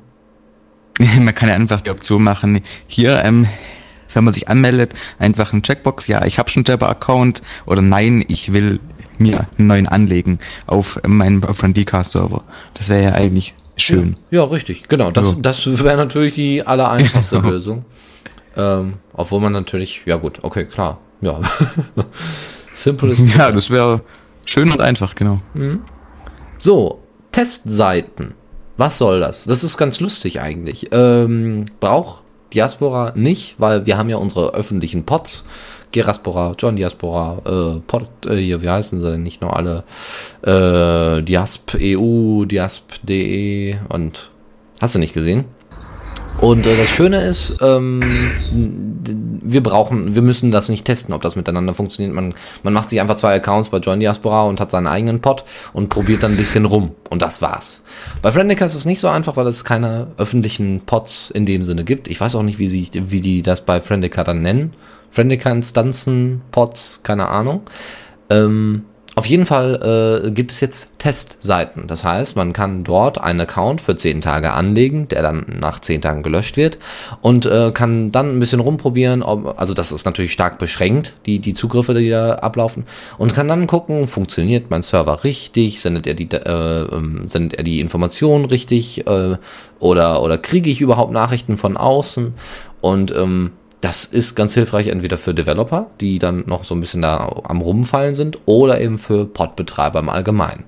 [1.21, 3.47] Man kann ja einfach die Option machen, hier, ähm,
[4.13, 8.53] wenn man sich anmeldet, einfach ein Checkbox, ja, ich habe schon Jabber-Account oder nein, ich
[8.55, 8.81] will
[9.21, 12.43] mir einen neuen anlegen auf meinen Friendica-Server.
[12.75, 14.17] Das wäre ja eigentlich schön.
[14.31, 15.11] Ja, richtig, genau.
[15.11, 15.35] Das, Ja.
[15.41, 17.85] das wäre natürlich die allereinfachste Lösung.
[18.57, 20.99] Ähm, obwohl man natürlich, ja gut, okay, klar.
[21.21, 21.41] Ja.
[22.75, 24.01] Simple ist Ja, das wäre
[24.45, 25.39] schön und einfach, genau.
[26.59, 27.03] So,
[27.33, 28.35] Testseiten.
[28.79, 29.45] Was soll das?
[29.45, 30.89] Das ist ganz lustig eigentlich.
[30.93, 35.45] Ähm, braucht Diaspora nicht, weil wir haben ja unsere öffentlichen Pods.
[35.93, 39.85] Geraspora, John Diaspora, äh, Pod, äh, hier, wie heißen sie denn nicht nur alle?
[40.43, 44.31] Äh, Diasp EU, Diasp.de und
[44.81, 45.45] hast du nicht gesehen?
[46.41, 48.03] Und äh, das Schöne ist, ähm,
[49.43, 52.15] wir brauchen, wir müssen das nicht testen, ob das miteinander funktioniert.
[52.15, 55.45] Man, man macht sich einfach zwei Accounts bei Join Diaspora und hat seinen eigenen Pod
[55.73, 56.93] und probiert dann ein bisschen rum.
[57.09, 57.83] Und das war's.
[58.21, 61.85] Bei Friendica ist es nicht so einfach, weil es keine öffentlichen Pods in dem Sinne
[61.85, 62.09] gibt.
[62.09, 64.73] Ich weiß auch nicht, wie, sie, wie die das bei Friendica dann nennen.
[65.17, 67.63] Friendica-Instanzen, Pods, keine Ahnung.
[68.29, 71.87] Ähm, auf jeden Fall äh, gibt es jetzt Testseiten.
[71.87, 76.03] Das heißt, man kann dort einen Account für 10 Tage anlegen, der dann nach 10
[76.03, 76.77] Tagen gelöscht wird
[77.23, 79.23] und äh, kann dann ein bisschen rumprobieren.
[79.23, 82.85] Ob, also das ist natürlich stark beschränkt, die, die Zugriffe, die da ablaufen.
[83.17, 87.65] Und kann dann gucken, funktioniert mein Server richtig, sendet er die, äh, ähm, sendet er
[87.65, 89.39] die Informationen richtig äh,
[89.79, 92.35] oder, oder kriege ich überhaupt Nachrichten von außen?
[92.83, 93.53] Und ähm,
[93.87, 97.61] das ist ganz hilfreich entweder für Developer, die dann noch so ein bisschen da am
[97.61, 100.65] Rumfallen sind, oder eben für Podbetreiber im Allgemeinen.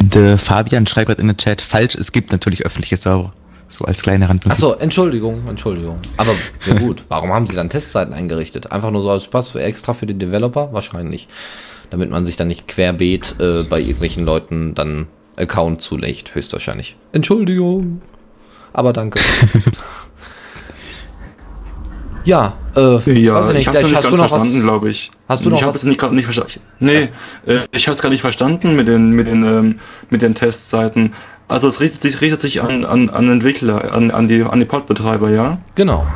[0.00, 3.32] Der Fabian schreibt gerade in den Chat, falsch, es gibt natürlich öffentliche Server.
[3.68, 4.60] So als kleine Randnotiz.
[4.60, 5.96] Achso, Entschuldigung, Entschuldigung.
[6.16, 6.32] Aber
[6.66, 8.72] ja gut, warum haben sie dann Testseiten eingerichtet?
[8.72, 10.72] Einfach nur so als Spaß für extra für die Developer?
[10.72, 11.28] Wahrscheinlich.
[11.90, 16.96] Damit man sich dann nicht querbeet äh, bei irgendwelchen Leuten dann Account zulegt, höchstwahrscheinlich.
[17.12, 18.02] Entschuldigung.
[18.72, 19.20] Aber danke.
[22.24, 25.10] ja, äh, Ja, weiß ich nicht, hab's noch hast nicht du noch verstanden, glaube ich.
[25.28, 25.74] Hast du noch ich was?
[25.74, 26.60] hab's nicht, grad nicht verstanden.
[26.80, 27.08] Nee,
[27.46, 29.80] äh, ich habe es gar nicht verstanden mit den, mit den, ähm,
[30.10, 31.14] mit den Testseiten.
[31.48, 34.64] Also es richtet sich, richtet sich an, an, an Entwickler, an, an die, an die
[34.64, 35.58] Podbetreiber, ja?
[35.74, 36.06] Genau.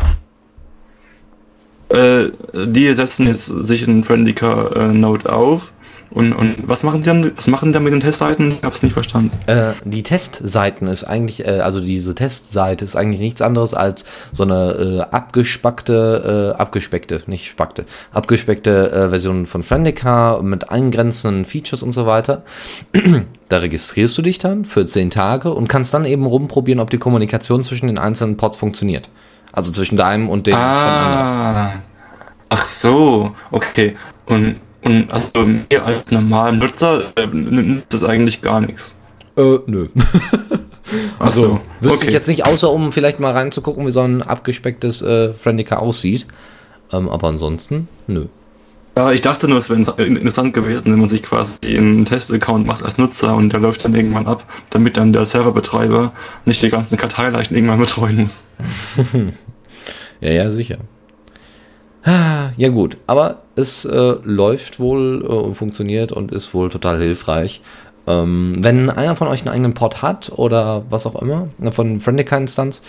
[1.88, 5.72] Äh, die setzen jetzt sich einen Friendica äh, Node auf
[6.10, 8.52] Und, und was machen die dann, was machen die dann mit den Testseiten?
[8.52, 9.30] Ich hab's nicht verstanden.
[9.46, 14.44] Äh, die Testseiten ist eigentlich, äh, also diese Testseite ist eigentlich nichts anderes als so
[14.44, 21.82] eine äh, abgespackte, äh, abgespeckte, nicht spackte, abgespeckte äh, Version von Friendica mit eingrenzenden Features
[21.82, 22.42] und so weiter.
[23.48, 26.98] da registrierst du dich dann für zehn Tage und kannst dann eben rumprobieren, ob die
[26.98, 29.10] Kommunikation zwischen den einzelnen Pods funktioniert.
[29.52, 31.26] Also zwischen deinem und dem von anderen.
[31.26, 31.82] Ah.
[32.48, 33.96] Ach so, okay.
[34.26, 38.98] Und, und also mir als normalen Nutzer äh, nimmt das eigentlich gar nichts.
[39.36, 39.88] Äh, nö.
[41.18, 42.06] Also, so, wüsste okay.
[42.06, 46.28] ich jetzt nicht, außer um vielleicht mal reinzugucken, wie so ein abgespecktes äh, Friendica aussieht.
[46.92, 48.26] Ähm, aber ansonsten, nö.
[48.96, 52.84] Ja, ich dachte nur, es wäre interessant gewesen, wenn man sich quasi einen Test-Account macht
[52.84, 56.12] als Nutzer und der läuft dann irgendwann ab, damit dann der Serverbetreiber
[56.44, 58.50] nicht die ganzen Karteileichen irgendwann betreuen muss.
[60.20, 60.78] Ja, ja, sicher.
[62.06, 66.98] Ah, Ja gut, aber es äh, läuft wohl äh, und funktioniert und ist wohl total
[66.98, 67.62] hilfreich.
[68.06, 72.00] Ähm, wenn einer von euch einen eigenen Pod hat oder was auch immer, äh, von
[72.00, 72.80] Friendica-Instanz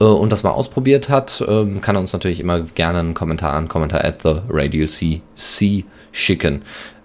[0.00, 3.52] äh, und das mal ausprobiert hat, ähm, kann er uns natürlich immer gerne einen Kommentar
[3.52, 6.62] an Kommentar at the Radio CC schicken.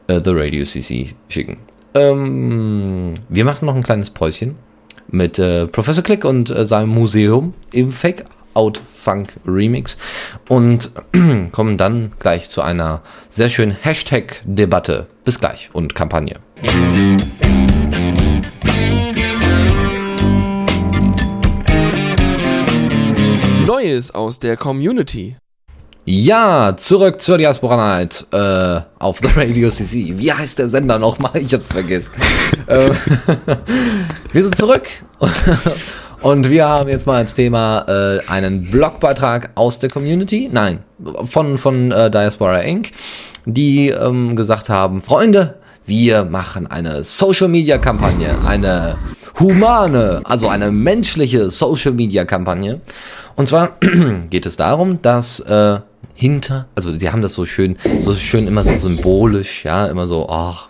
[0.08, 1.58] Äh, the Radio CC schicken.
[1.94, 4.56] Ähm, wir machen noch ein kleines Päuschen
[5.12, 8.26] mit äh, Professor Click und seinem Museum im Fake
[8.60, 9.98] Out Funk Remix
[10.50, 10.92] und
[11.54, 15.08] kommen dann gleich zu einer sehr schönen Hashtag-Debatte.
[15.24, 16.42] Bis gleich und Kampagne.
[23.66, 25.38] Neues aus der Community.
[26.04, 30.18] Ja, zurück zur Diaspora Night äh, auf The Radio CC.
[30.18, 31.32] Wie heißt der Sender nochmal?
[31.36, 32.12] Ich hab's vergessen.
[32.68, 32.90] äh,
[34.34, 34.90] wir sind zurück
[36.22, 40.84] und wir haben jetzt mal als Thema äh, einen Blogbeitrag aus der Community, nein,
[41.24, 42.92] von, von äh, Diaspora Inc.,
[43.46, 45.56] die ähm, gesagt haben, Freunde,
[45.86, 48.96] wir machen eine Social-Media-Kampagne, eine
[49.40, 52.82] humane, also eine menschliche Social-Media-Kampagne.
[53.36, 53.78] Und zwar
[54.30, 55.80] geht es darum, dass äh,
[56.16, 60.28] hinter, also sie haben das so schön, so schön immer so symbolisch, ja, immer so,
[60.30, 60.70] ach,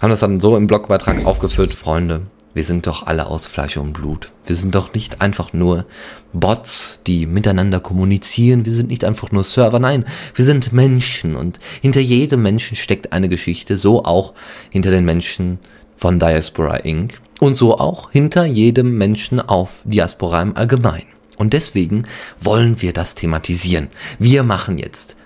[0.00, 2.22] haben das dann so im Blogbeitrag aufgeführt, Freunde,
[2.56, 4.32] wir sind doch alle aus Fleisch und Blut.
[4.46, 5.84] Wir sind doch nicht einfach nur
[6.32, 8.64] Bots, die miteinander kommunizieren.
[8.64, 9.78] Wir sind nicht einfach nur Server.
[9.78, 11.36] Nein, wir sind Menschen.
[11.36, 13.76] Und hinter jedem Menschen steckt eine Geschichte.
[13.76, 14.32] So auch
[14.70, 15.58] hinter den Menschen
[15.98, 17.20] von Diaspora Inc.
[17.40, 21.08] Und so auch hinter jedem Menschen auf Diaspora im Allgemeinen.
[21.36, 22.06] Und deswegen
[22.40, 23.88] wollen wir das thematisieren.
[24.18, 25.18] Wir machen jetzt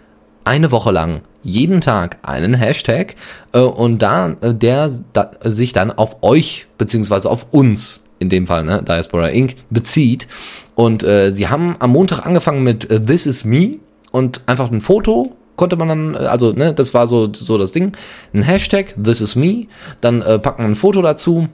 [0.50, 3.14] eine Woche lang jeden Tag einen Hashtag
[3.52, 8.48] äh, und da äh, der da, sich dann auf euch beziehungsweise auf uns in dem
[8.48, 9.54] Fall ne, Diaspora Inc.
[9.70, 10.26] bezieht
[10.74, 13.76] und äh, sie haben am Montag angefangen mit äh, This is me
[14.10, 17.70] und einfach ein Foto konnte man dann, äh, also ne, das war so so das
[17.70, 17.92] Ding,
[18.34, 19.68] ein Hashtag This is me,
[20.00, 21.48] dann äh, packt man ein Foto dazu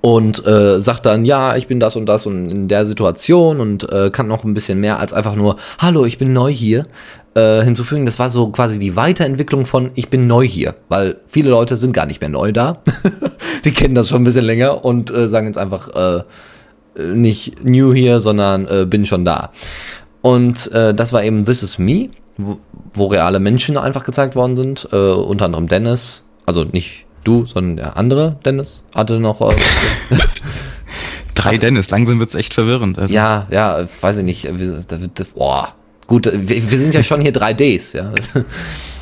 [0.00, 3.90] und äh, sagt dann, ja, ich bin das und das und in der Situation und
[3.92, 6.86] äh, kann noch ein bisschen mehr als einfach nur, hallo, ich bin neu hier,
[7.34, 8.06] äh, hinzufügen.
[8.06, 11.92] Das war so quasi die Weiterentwicklung von, ich bin neu hier, weil viele Leute sind
[11.92, 12.82] gar nicht mehr neu da.
[13.64, 16.22] die kennen das schon ein bisschen länger und äh, sagen jetzt einfach äh,
[16.98, 19.52] nicht new hier, sondern äh, bin schon da.
[20.20, 22.58] Und äh, das war eben This is Me, wo,
[22.94, 27.76] wo reale Menschen einfach gezeigt worden sind, äh, unter anderem Dennis, also nicht du, sondern
[27.76, 29.40] der andere Dennis hatte noch.
[29.40, 29.54] Äh,
[31.34, 32.98] Drei Dennis, langsam wird's echt verwirrend.
[32.98, 34.48] Also, ja, ja, weiß ich nicht.
[35.34, 35.74] Boah,
[36.08, 38.12] gut, wir, wir sind ja schon hier 3Ds, ja.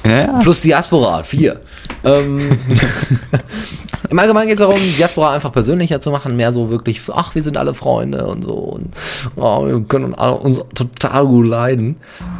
[0.04, 0.38] ja.
[0.40, 1.60] Plus Diaspora, vier.
[2.04, 2.40] Ähm,
[4.10, 7.42] Im Allgemeinen geht es darum, Diaspora einfach persönlicher zu machen, mehr so wirklich, ach, wir
[7.42, 8.88] sind alle Freunde und so und
[9.36, 11.96] oh, wir können alle uns total gut leiden.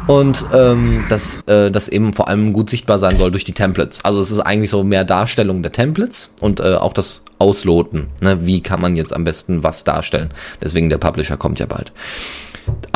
[0.07, 3.99] Und ähm, dass äh, das eben vor allem gut sichtbar sein soll durch die Templates.
[4.03, 8.07] Also es ist eigentlich so mehr Darstellung der Templates und äh, auch das Ausloten.
[8.21, 8.45] Ne?
[8.45, 10.31] Wie kann man jetzt am besten was darstellen?
[10.61, 11.91] Deswegen der Publisher kommt ja bald.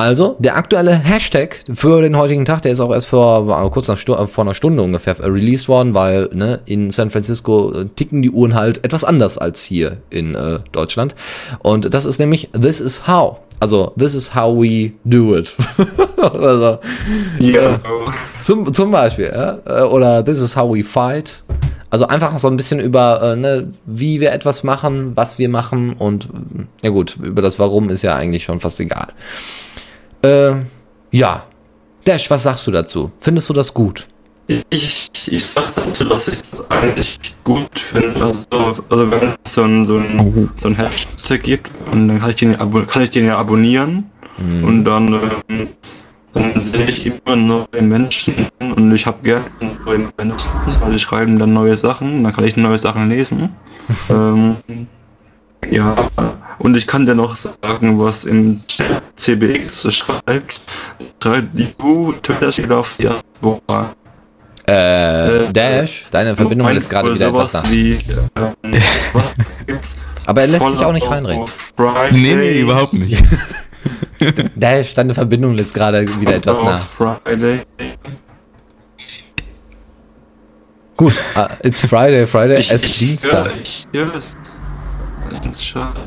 [0.02, 3.88] Also, der aktuelle Hashtag für den heutigen Tag, der ist auch erst vor, war kurz
[3.88, 7.86] nach äh, vor einer Stunde ungefähr äh, released worden, weil ne, in San Francisco äh,
[7.86, 11.14] ticken die Uhren halt etwas anders als hier in äh, Deutschland.
[11.60, 13.42] Und das ist nämlich This is how.
[13.60, 15.54] Also, this is how we do it.
[16.18, 16.80] also,
[17.38, 17.80] Ja.
[18.40, 19.60] zum, zum Beispiel, ja?
[19.66, 21.44] Äh, oder This is how we fight.
[21.92, 25.94] Also einfach so ein bisschen über, äh, ne, wie wir etwas machen, was wir machen
[25.94, 29.10] und äh, ja gut, über das Warum ist ja eigentlich schon fast egal.
[30.24, 30.54] Äh,
[31.12, 31.44] ja.
[32.06, 33.12] Dash, was sagst du dazu?
[33.20, 34.08] Findest du das gut?
[34.70, 38.26] Ich, ich sag dazu, dass ich es eigentlich gut finde.
[38.26, 42.30] Also, also wenn es so ein, so, ein, so ein Hashtag gibt, und dann kann
[42.32, 42.58] ich den,
[42.88, 44.10] kann ich den ja abonnieren.
[44.38, 45.68] Und dann, ähm,
[46.34, 49.46] dann sehe ich immer neue Menschen und ich habe gerne
[49.86, 53.50] neue Menschen, weil die schreiben dann neue Sachen, dann kann ich neue Sachen lesen.
[54.10, 54.58] ähm,
[55.70, 56.10] ja,
[56.60, 58.64] und ich kann dir noch sagen, was im
[59.16, 60.62] CBX schreibt.
[61.22, 61.50] Schreibt
[61.80, 63.96] du Twitter auf die Diaspora.
[64.66, 67.64] Äh, Dash, deine Verbindung ist gerade wieder etwas da.
[67.70, 67.98] Wie,
[68.38, 68.72] ähm,
[69.66, 69.96] gibt's?
[70.26, 71.46] Aber er lässt sich auch nicht reinreden.
[71.76, 73.24] Friday, Nee, nee, überhaupt nicht.
[74.56, 77.18] Dash, deine Verbindung ist gerade wieder etwas auf nah.
[77.26, 77.62] Friday.
[80.96, 83.46] Gut, uh, it's Friday, Friday, Ich, es ist Dienstag.
[83.48, 84.34] höre- ich höre es.
[85.50, 86.00] Ist schade.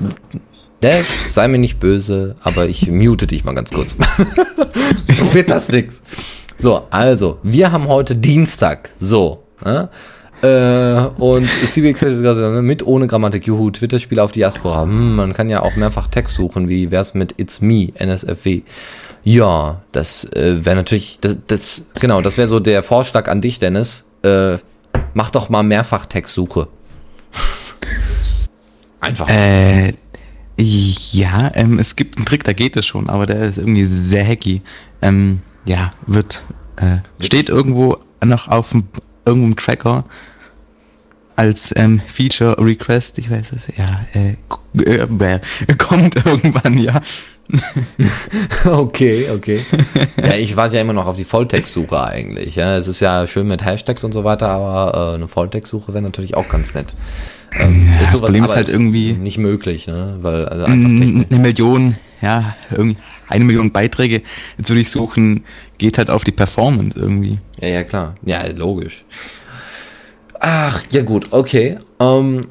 [0.81, 3.97] Dash, sei mir nicht böse, aber ich mute dich mal ganz kurz.
[5.09, 6.03] so wird das nix.
[6.57, 8.91] So, also, wir haben heute Dienstag.
[8.99, 9.43] So.
[9.64, 9.89] Ne?
[10.43, 14.83] Äh, und CBX hat ne, mit ohne Grammatik, juhu, Twitter-Spiele auf Diaspora.
[14.83, 18.62] Hm, man kann ja auch mehrfach Text suchen, wie wär's mit It's Me, NSFW.
[19.22, 23.59] Ja, das äh, wäre natürlich, das, das, genau, das wäre so der Vorschlag an dich,
[23.59, 24.05] Dennis.
[24.22, 24.59] Äh,
[25.14, 26.68] mach doch mal mehrfach Textsuche.
[29.05, 29.28] Einfach.
[29.28, 29.92] Äh,
[30.57, 34.24] ja, ähm, es gibt einen Trick, da geht es schon, aber der ist irgendwie sehr
[34.26, 34.62] hacky.
[35.02, 36.44] Ähm, ja, wird,
[36.76, 38.84] äh, steht irgendwo noch auf dem,
[39.26, 40.05] irgendeinem Tracker
[41.36, 44.36] als ähm, Feature Request, ich weiß es, ja, äh,
[44.84, 45.40] äh, äh,
[45.78, 47.00] kommt irgendwann, ja.
[48.64, 49.61] Okay, okay.
[50.16, 52.55] ja, ich warte ja immer noch auf die Volltextsuche eigentlich.
[52.57, 56.02] Ja, es ist ja schön mit Hashtags und so weiter, aber äh, eine Volltextsuche wäre
[56.02, 56.94] natürlich auch ganz nett.
[57.53, 60.16] Ähm, Ja, das Problem ist halt irgendwie- nicht möglich, ne?
[60.20, 61.26] Weil also technisch.
[61.30, 62.57] Eine Million, ja,
[63.28, 64.22] eine Million Beiträge
[64.62, 65.45] zu durchsuchen,
[65.78, 67.38] geht halt auf die Performance irgendwie.
[67.61, 68.16] Ja, ja, klar.
[68.24, 69.05] Ja, logisch.
[70.40, 71.78] Ach, ja gut, okay.
[72.01, 72.42] Ähm,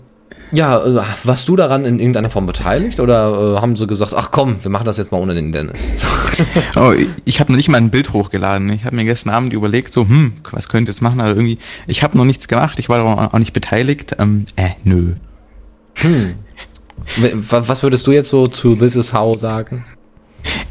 [0.54, 4.30] ja, äh, warst du daran in irgendeiner Form beteiligt oder äh, haben sie gesagt, ach
[4.32, 5.82] komm, wir machen das jetzt mal ohne den Dennis?
[6.76, 6.94] Oh,
[7.26, 8.72] ich- habe noch nicht mal ein Bild hochgeladen.
[8.72, 11.60] Ich habe mir gestern Abend überlegt, so, hm, was könnte ich jetzt machen, aber irgendwie,
[11.88, 14.16] ich habe noch nichts gemacht, ich war auch auch nicht beteiligt.
[14.20, 15.14] Ähm, äh, nö.
[17.18, 19.86] Wa- Was würdest du jetzt so zu This Is How sagen?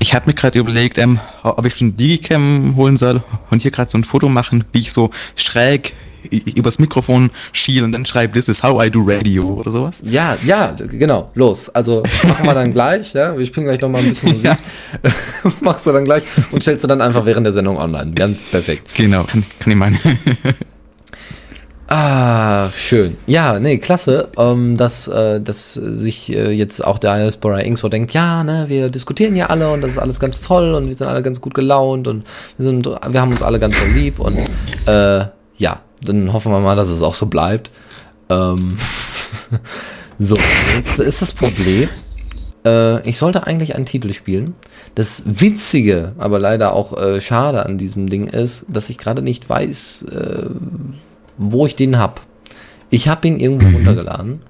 [0.01, 3.91] Ich habe mir gerade überlegt, ähm, ob ich schon Digicam holen soll und hier gerade
[3.91, 5.95] so ein Foto machen, wie ich so schräg
[6.31, 10.03] übers Mikrofon schiel und dann schreibe, this is how I do radio oder sowas.
[10.05, 11.69] Ja, ja, genau, los.
[11.71, 13.37] Also machen wir dann gleich, ja.
[13.37, 14.53] Wir spielen gleich noch mal ein bisschen Musik.
[15.61, 18.13] Machst du dann gleich und stellst du dann einfach während der Sendung online.
[18.13, 18.95] Ganz perfekt.
[18.97, 19.99] Genau, kann, kann ich meinen.
[21.95, 23.19] Ah, schön.
[23.27, 27.77] Ja, nee, klasse, ähm, dass, äh, dass sich äh, jetzt auch der Diaspora Inc.
[27.77, 30.89] so denkt, ja, ne, wir diskutieren ja alle und das ist alles ganz toll und
[30.89, 32.25] wir sind alle ganz gut gelaunt und
[32.57, 34.39] wir sind, wir haben uns alle ganz so lieb und
[34.87, 35.27] äh,
[35.59, 37.71] ja, dann hoffen wir mal, dass es auch so bleibt.
[38.29, 38.77] Ähm,
[40.19, 40.37] so,
[40.77, 41.89] jetzt ist das Problem.
[42.65, 44.55] Äh, ich sollte eigentlich einen Titel spielen.
[44.95, 49.49] Das Witzige, aber leider auch äh, schade an diesem Ding ist, dass ich gerade nicht
[49.49, 50.51] weiß, äh,
[51.39, 52.21] wo ich den hab.
[52.91, 54.41] Ich habe ihn irgendwo runtergeladen.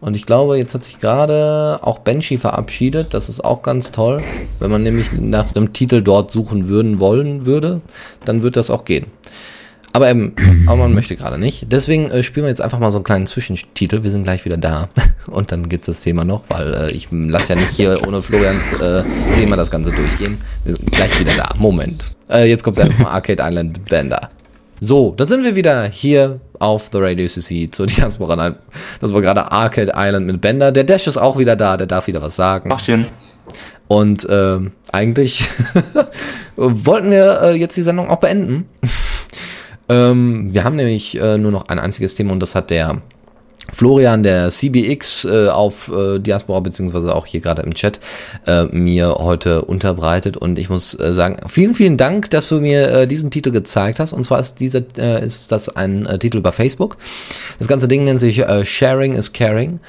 [0.00, 3.14] Und ich glaube, jetzt hat sich gerade auch Banshee verabschiedet.
[3.14, 4.18] Das ist auch ganz toll.
[4.58, 7.80] Wenn man nämlich nach dem Titel dort suchen würden wollen würde,
[8.26, 9.06] dann wird das auch gehen.
[9.94, 10.34] Aber eben,
[10.66, 11.66] aber man möchte gerade nicht.
[11.70, 14.02] Deswegen äh, spielen wir jetzt einfach mal so einen kleinen Zwischentitel.
[14.02, 14.88] Wir sind gleich wieder da.
[15.28, 18.72] Und dann gibt's das Thema noch, weil äh, ich lasse ja nicht hier ohne Florians
[18.72, 19.04] äh,
[19.36, 20.36] Thema das Ganze durchgehen.
[20.64, 21.48] Wir sind gleich wieder da.
[21.58, 22.10] Moment.
[22.28, 24.28] Äh, jetzt kommt einfach mal Arcade Island mit Bender.
[24.80, 28.56] So, da sind wir wieder hier auf The Radio CC zu Diaspora.
[29.00, 30.72] Das war gerade Arcade Island mit Bender.
[30.72, 32.72] Der Dash ist auch wieder da, der darf wieder was sagen.
[32.72, 33.06] Achchen.
[33.86, 35.44] Und ähm, eigentlich
[36.56, 38.68] wollten wir äh, jetzt die Sendung auch beenden.
[39.88, 43.02] Ähm, wir haben nämlich äh, nur noch ein einziges Thema und das hat der
[43.72, 47.98] Florian, der CBX äh, auf äh, Diaspora, beziehungsweise auch hier gerade im Chat,
[48.46, 50.36] äh, mir heute unterbreitet.
[50.36, 54.00] Und ich muss äh, sagen, vielen, vielen Dank, dass du mir äh, diesen Titel gezeigt
[54.00, 54.12] hast.
[54.12, 56.98] Und zwar ist dieser, äh, ist das ein äh, Titel über Facebook.
[57.58, 59.80] Das ganze Ding nennt sich äh, Sharing is Caring.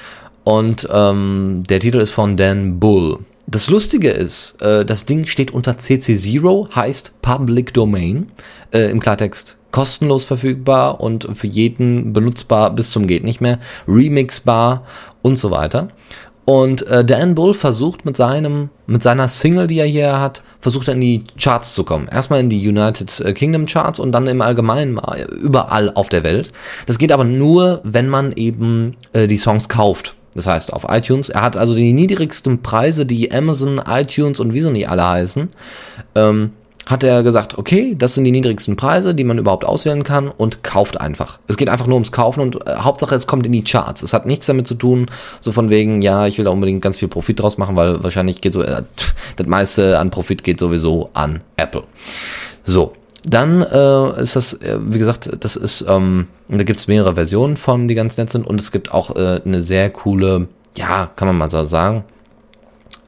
[0.46, 3.20] Und ähm, der Titel ist von Dan Bull.
[3.48, 8.32] Das Lustige ist, äh, das Ding steht unter CC0, heißt Public Domain,
[8.72, 14.86] äh, im Klartext kostenlos verfügbar und für jeden benutzbar bis zum geht nicht mehr, remixbar
[15.22, 15.90] und so weiter.
[16.46, 20.88] Und äh, Dan Bull versucht mit seinem, mit seiner Single, die er hier hat, versucht
[20.88, 22.08] er in die Charts zu kommen.
[22.08, 24.98] Erstmal in die United Kingdom Charts und dann im Allgemeinen
[25.42, 26.54] überall auf der Welt.
[26.86, 30.16] Das geht aber nur, wenn man eben äh, die Songs kauft.
[30.36, 31.28] Das heißt auf iTunes.
[31.28, 35.50] Er hat also die niedrigsten Preise, die Amazon, iTunes und wie so nicht alle heißen.
[36.16, 36.52] Ähm,
[36.86, 40.64] hat er gesagt, okay, das sind die niedrigsten Preise, die man überhaupt auswählen kann und
[40.64, 41.40] kauft einfach.
[41.48, 44.04] Es geht einfach nur ums Kaufen und äh, Hauptsache es kommt in die Charts.
[44.04, 45.08] Es hat nichts damit zu tun,
[45.40, 48.42] so von wegen, ja, ich will da unbedingt ganz viel Profit draus machen, weil wahrscheinlich
[48.42, 48.84] geht so, äh,
[49.36, 51.84] das meiste an Profit geht sowieso an Apple.
[52.64, 52.94] So,
[53.28, 57.58] dann äh, ist das, äh, wie gesagt, das ist, ähm, da gibt es mehrere Versionen
[57.58, 61.28] von, die ganz nett sind und es gibt auch äh, eine sehr coole, ja, kann
[61.28, 62.04] man mal so sagen,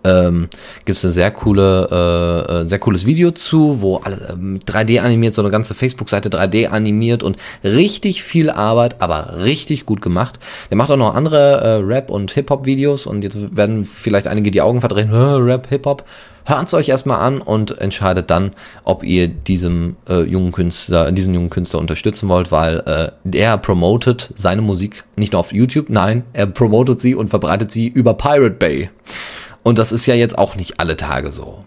[0.04, 0.50] ähm,
[0.86, 5.02] gibt es eine sehr coole, äh, äh, sehr cooles Video zu, wo alle äh, 3D
[5.02, 10.40] animiert, so eine ganze Facebook-Seite 3D animiert und richtig viel Arbeit, aber richtig gut gemacht.
[10.70, 14.62] Der macht auch noch andere äh, Rap- und Hip-Hop-Videos und jetzt werden vielleicht einige die
[14.62, 16.04] Augen verdrehen, Rap, Hip-Hop.
[16.48, 18.52] Hört es euch erstmal an und entscheidet dann,
[18.86, 24.30] ob ihr diesem äh, jungen Künstler, diesen jungen Künstler unterstützen wollt, weil äh, er promotet
[24.34, 28.56] seine Musik nicht nur auf YouTube, nein, er promotet sie und verbreitet sie über Pirate
[28.56, 28.90] Bay.
[29.68, 31.66] Und das ist ja jetzt auch nicht alle Tage so.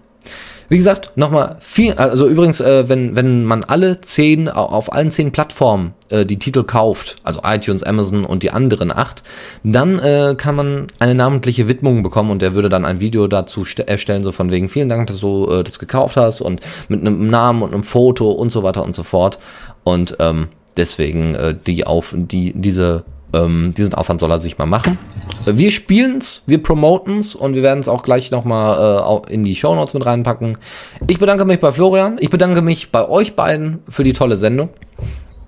[0.70, 5.32] Wie gesagt, nochmal viel, also übrigens, äh, wenn, wenn man alle zehn, auf allen zehn
[5.32, 9.22] Plattformen äh, die Titel kauft, also iTunes, Amazon und die anderen acht,
[9.64, 13.66] dann äh, kann man eine namentliche Widmung bekommen und der würde dann ein Video dazu
[13.84, 17.26] erstellen, so von wegen, vielen Dank, dass du äh, das gekauft hast und mit einem
[17.26, 19.38] Namen und einem Foto und so weiter und so fort.
[19.84, 20.48] Und ähm,
[20.78, 24.98] deswegen äh, die auf die diese ähm, diesen Aufwand soll er sich mal machen.
[25.46, 29.74] Wir spielen's, wir promoten's und wir werden es auch gleich nochmal äh, in die Show
[29.74, 30.58] Notes mit reinpacken.
[31.08, 34.70] Ich bedanke mich bei Florian, ich bedanke mich bei euch beiden für die tolle Sendung.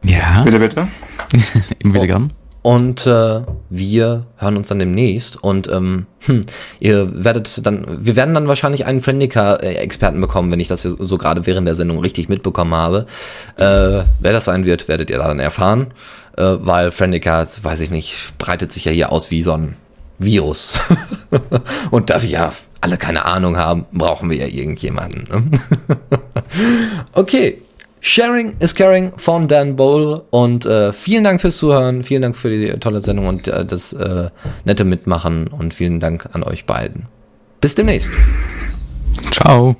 [0.04, 0.42] Ja.
[0.44, 0.88] Bitte, bitte.
[1.84, 2.32] Wieder gern.
[2.62, 3.40] Und äh,
[3.70, 6.42] wir hören uns dann demnächst und ähm, hm,
[6.78, 11.44] ihr werdet dann, wir werden dann wahrscheinlich einen Friendica-Experten bekommen, wenn ich das so gerade
[11.44, 13.06] während der Sendung richtig mitbekommen habe.
[13.56, 15.92] Äh, wer das sein wird, werdet ihr dann erfahren
[16.36, 19.76] äh, weil Friendica, weiß ich nicht, breitet sich ja hier aus wie so ein
[20.18, 20.78] Virus.
[21.90, 25.28] Und da wir ja alle keine Ahnung haben, brauchen wir ja irgendjemanden.
[25.30, 25.58] Ne?
[27.14, 27.62] okay.
[28.04, 32.50] Sharing is Caring von Dan Bowl und äh, vielen Dank fürs Zuhören, vielen Dank für
[32.50, 34.28] die tolle Sendung und äh, das äh,
[34.64, 37.06] nette Mitmachen und vielen Dank an euch beiden.
[37.60, 38.10] Bis demnächst.
[39.30, 39.76] Ciao.